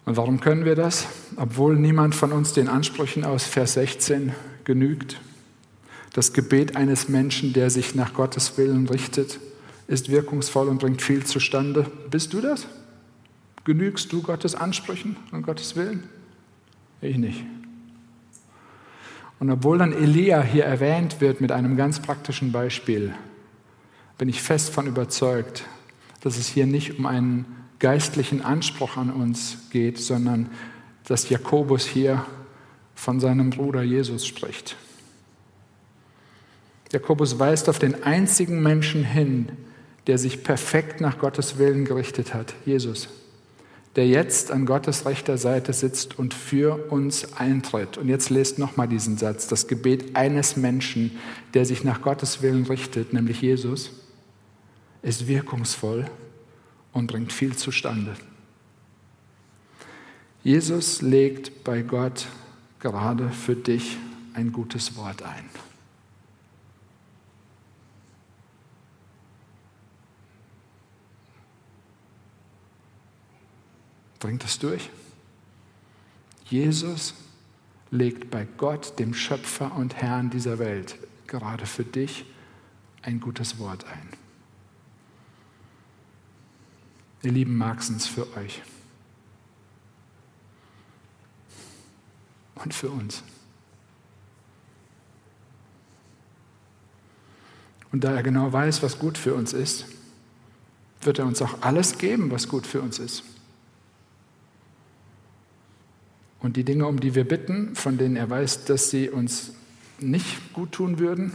Und 0.06 0.18
warum 0.18 0.39
können 0.39 0.66
wir 0.66 0.76
das? 0.76 1.08
Obwohl 1.36 1.76
niemand 1.76 2.14
von 2.14 2.32
uns 2.32 2.53
den 2.53 2.68
Ansprüchen 2.68 3.24
aus 3.24 3.43
Vers 3.45 3.74
16 3.74 4.34
genügt. 4.66 5.20
Das 6.14 6.32
Gebet 6.32 6.76
eines 6.76 7.10
Menschen, 7.10 7.53
der 7.53 7.72
sich 7.72 7.95
nach 7.95 8.14
Gottes 8.14 8.56
Willen 8.60 8.88
richtet, 8.88 9.39
ist 9.88 10.12
wirkungsvoll 10.12 10.68
und 10.70 10.78
bringt 10.78 11.01
viel 11.01 11.26
zustande. 11.26 11.88
Bist 12.12 12.34
du 12.34 12.41
das? 12.41 12.68
Genügst 13.66 14.13
du 14.13 14.22
Gottes 14.22 14.55
Ansprüchen 14.55 15.18
und 15.32 15.41
Gottes 15.41 15.76
Willen? 15.76 16.03
Ich 17.01 17.18
nicht. 17.18 17.43
Und 19.39 19.49
obwohl 19.51 19.80
dann 19.80 19.91
Elia 19.91 20.41
hier 20.41 20.66
erwähnt 20.66 21.20
wird 21.20 21.41
mit 21.41 21.51
einem 21.51 21.76
ganz 21.76 21.99
praktischen 21.99 22.51
Beispiel, 22.51 23.13
bin 24.18 24.30
ich 24.30 24.41
fest 24.41 24.70
von 24.70 24.88
überzeugt, 24.88 25.66
dass 26.22 26.38
es 26.38 26.47
hier 26.47 26.66
nicht 26.66 26.97
um 26.97 27.05
einen 27.05 27.45
geistlichen 27.80 28.41
Anspruch 28.41 28.97
an 28.97 29.11
uns 29.11 29.57
geht, 29.72 29.99
sondern 29.99 30.49
dass 31.03 31.30
Jakobus 31.30 31.86
hier 31.86 32.26
von 32.93 33.20
seinem 33.20 33.49
Bruder 33.49 33.82
Jesus 33.82 34.26
spricht. 34.26 34.78
Jakobus 36.91 37.39
weist 37.39 37.68
auf 37.68 37.80
den 37.80 38.03
einzigen 38.03 38.63
Menschen 38.63 39.03
hin, 39.03 39.49
der 40.07 40.18
sich 40.18 40.43
perfekt 40.43 41.01
nach 41.01 41.18
Gottes 41.18 41.57
Willen 41.57 41.84
gerichtet 41.84 42.34
hat, 42.34 42.53
Jesus, 42.66 43.09
der 43.96 44.08
jetzt 44.08 44.52
an 44.52 44.66
Gottes 44.66 45.06
rechter 45.06 45.38
Seite 45.38 45.72
sitzt 45.72 46.20
und 46.20 46.34
für 46.34 46.91
uns 46.91 47.34
eintritt. 47.34 47.98
Und 47.98 48.10
jetzt 48.10 48.30
lest 48.30 48.60
nochmal 48.60 48.88
diesen 48.88 49.18
Satz, 49.18 49.48
das 49.48 49.68
Gebet 49.68 50.16
eines 50.16 50.58
Menschen, 50.58 51.18
der 51.54 51.66
sich 51.66 51.84
nach 51.84 52.02
Gottes 52.02 52.41
Willen 52.41 52.66
richtet, 52.66 53.14
nämlich 53.14 53.41
Jesus, 53.41 53.91
ist 55.02 55.28
wirkungsvoll 55.28 56.06
und 56.91 57.08
bringt 57.08 57.32
viel 57.32 57.56
zustande. 57.56 58.16
Jesus 60.43 61.02
legt 61.02 61.64
bei 61.64 61.82
Gott 61.82 62.28
gerade 62.80 63.30
für 63.30 63.56
dich 63.56 63.98
ein 64.34 64.52
gutes 64.52 64.96
Wort 64.98 65.24
ein. 65.24 65.46
Bringt 74.26 74.43
es 74.43 74.57
durch? 74.57 74.89
Jesus 76.45 77.13
legt 77.91 78.32
bei 78.32 78.47
Gott, 78.57 78.97
dem 78.97 79.13
Schöpfer 79.13 79.76
und 79.76 79.97
Herrn 79.97 80.32
dieser 80.32 80.57
Welt, 80.57 80.97
gerade 81.28 81.67
für 81.67 81.84
dich 81.84 82.26
ein 83.03 83.19
gutes 83.19 83.59
Wort 83.59 83.86
ein. 83.86 84.09
Ihr 87.21 87.34
lieben 87.34 87.55
Marxens 87.55 88.07
für 88.07 88.36
euch. 88.36 88.63
Und 92.55 92.73
für 92.73 92.89
uns. 92.89 93.21
Und 97.91 98.03
da 98.03 98.15
er 98.15 98.23
genau 98.23 98.51
weiß, 98.51 98.82
was 98.82 98.97
gut 98.97 99.19
für 99.19 99.36
uns 99.36 99.53
ist, 99.53 99.86
wird 101.01 101.19
er 101.19 101.28
uns 101.28 101.43
auch 101.43 101.61
alles 101.61 101.99
geben, 101.99 102.32
was 102.32 102.47
gut 102.47 102.65
für 102.65 102.82
uns 102.82 102.97
ist. 102.97 103.23
Und 106.46 106.58
die 106.58 106.64
Dinge, 106.64 106.86
um 106.86 107.00
die 107.00 107.16
wir 107.16 107.28
bitten, 107.28 107.74
von 107.74 107.98
denen 107.98 108.16
er 108.16 108.30
weiß, 108.30 108.66
dass 108.66 108.91
sie 108.91 109.10
uns 109.10 109.54
nicht 110.00 110.54
gut 110.54 110.74
tun 110.74 111.00
würden, 111.00 111.32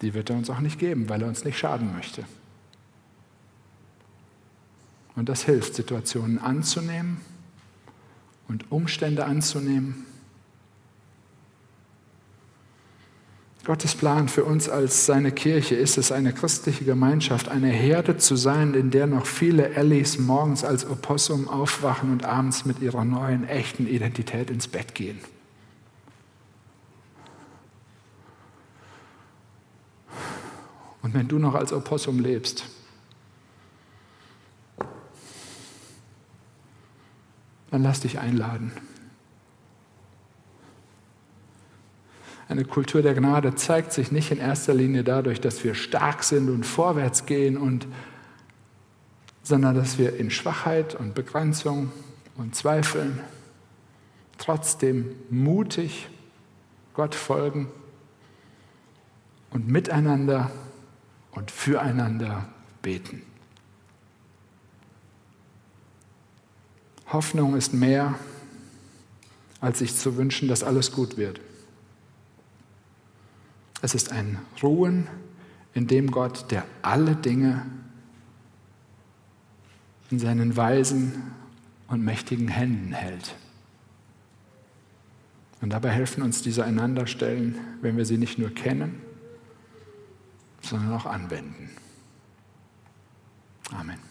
die 0.00 0.14
wird 0.14 0.30
er 0.30 0.36
uns 0.36 0.48
auch 0.48 0.60
nicht 0.60 0.78
geben, 0.78 1.10
weil 1.10 1.20
er 1.20 1.28
uns 1.28 1.44
nicht 1.44 1.58
schaden 1.58 1.92
möchte. 1.92 2.24
Und 5.14 5.28
das 5.28 5.42
hilft, 5.42 5.74
Situationen 5.74 6.38
anzunehmen 6.38 7.20
und 8.48 8.72
Umstände 8.72 9.26
anzunehmen. 9.26 10.06
Gottes 13.64 13.94
Plan 13.94 14.28
für 14.28 14.44
uns 14.44 14.70
als 14.70 15.04
seine 15.04 15.32
Kirche 15.32 15.74
ist 15.74 15.98
es, 15.98 16.12
eine 16.12 16.32
christliche 16.32 16.84
Gemeinschaft, 16.84 17.48
eine 17.48 17.68
Herde 17.68 18.16
zu 18.16 18.34
sein, 18.34 18.72
in 18.72 18.90
der 18.90 19.06
noch 19.06 19.26
viele 19.26 19.74
Ellis 19.74 20.18
morgens 20.18 20.64
als 20.64 20.88
Opossum 20.88 21.46
aufwachen 21.46 22.10
und 22.10 22.24
abends 22.24 22.64
mit 22.64 22.80
ihrer 22.80 23.04
neuen, 23.04 23.46
echten 23.46 23.86
Identität 23.86 24.50
ins 24.50 24.66
Bett 24.66 24.94
gehen. 24.94 25.18
Und 31.02 31.12
wenn 31.12 31.28
du 31.28 31.38
noch 31.38 31.54
als 31.54 31.72
Opossum 31.72 32.18
lebst, 32.18 32.64
dann 37.70 37.82
lass 37.82 38.00
dich 38.00 38.18
einladen. 38.18 38.72
Eine 42.50 42.64
Kultur 42.64 43.00
der 43.00 43.14
Gnade 43.14 43.54
zeigt 43.54 43.92
sich 43.92 44.10
nicht 44.10 44.32
in 44.32 44.38
erster 44.38 44.74
Linie 44.74 45.04
dadurch, 45.04 45.40
dass 45.40 45.62
wir 45.62 45.76
stark 45.76 46.24
sind 46.24 46.50
und 46.50 46.66
vorwärts 46.66 47.24
gehen, 47.24 47.56
und, 47.56 47.86
sondern 49.44 49.76
dass 49.76 49.98
wir 49.98 50.16
in 50.16 50.32
Schwachheit 50.32 50.96
und 50.96 51.14
Begrenzung 51.14 51.92
und 52.36 52.56
Zweifeln 52.56 53.20
trotzdem 54.36 55.14
mutig 55.30 56.08
Gott 56.94 57.14
folgen 57.14 57.68
und 59.50 59.68
miteinander 59.68 60.50
und 61.30 61.52
füreinander 61.52 62.48
beten. 62.82 63.22
Hoffnung 67.12 67.54
ist 67.54 67.72
mehr, 67.74 68.18
als 69.60 69.78
sich 69.78 69.94
zu 69.94 70.16
wünschen, 70.16 70.48
dass 70.48 70.64
alles 70.64 70.90
gut 70.90 71.16
wird. 71.16 71.40
Es 73.82 73.94
ist 73.94 74.12
ein 74.12 74.38
Ruhen, 74.62 75.08
in 75.72 75.86
dem 75.86 76.10
Gott, 76.10 76.50
der 76.50 76.64
alle 76.82 77.16
Dinge 77.16 77.64
in 80.10 80.18
seinen 80.18 80.56
weisen 80.56 81.22
und 81.88 82.04
mächtigen 82.04 82.48
Händen 82.48 82.92
hält. 82.92 83.34
Und 85.60 85.70
dabei 85.70 85.90
helfen 85.90 86.22
uns 86.22 86.42
diese 86.42 86.64
Einanderstellen, 86.64 87.56
wenn 87.80 87.96
wir 87.96 88.04
sie 88.04 88.18
nicht 88.18 88.38
nur 88.38 88.50
kennen, 88.50 89.00
sondern 90.62 90.92
auch 90.92 91.06
anwenden. 91.06 91.70
Amen. 93.72 94.09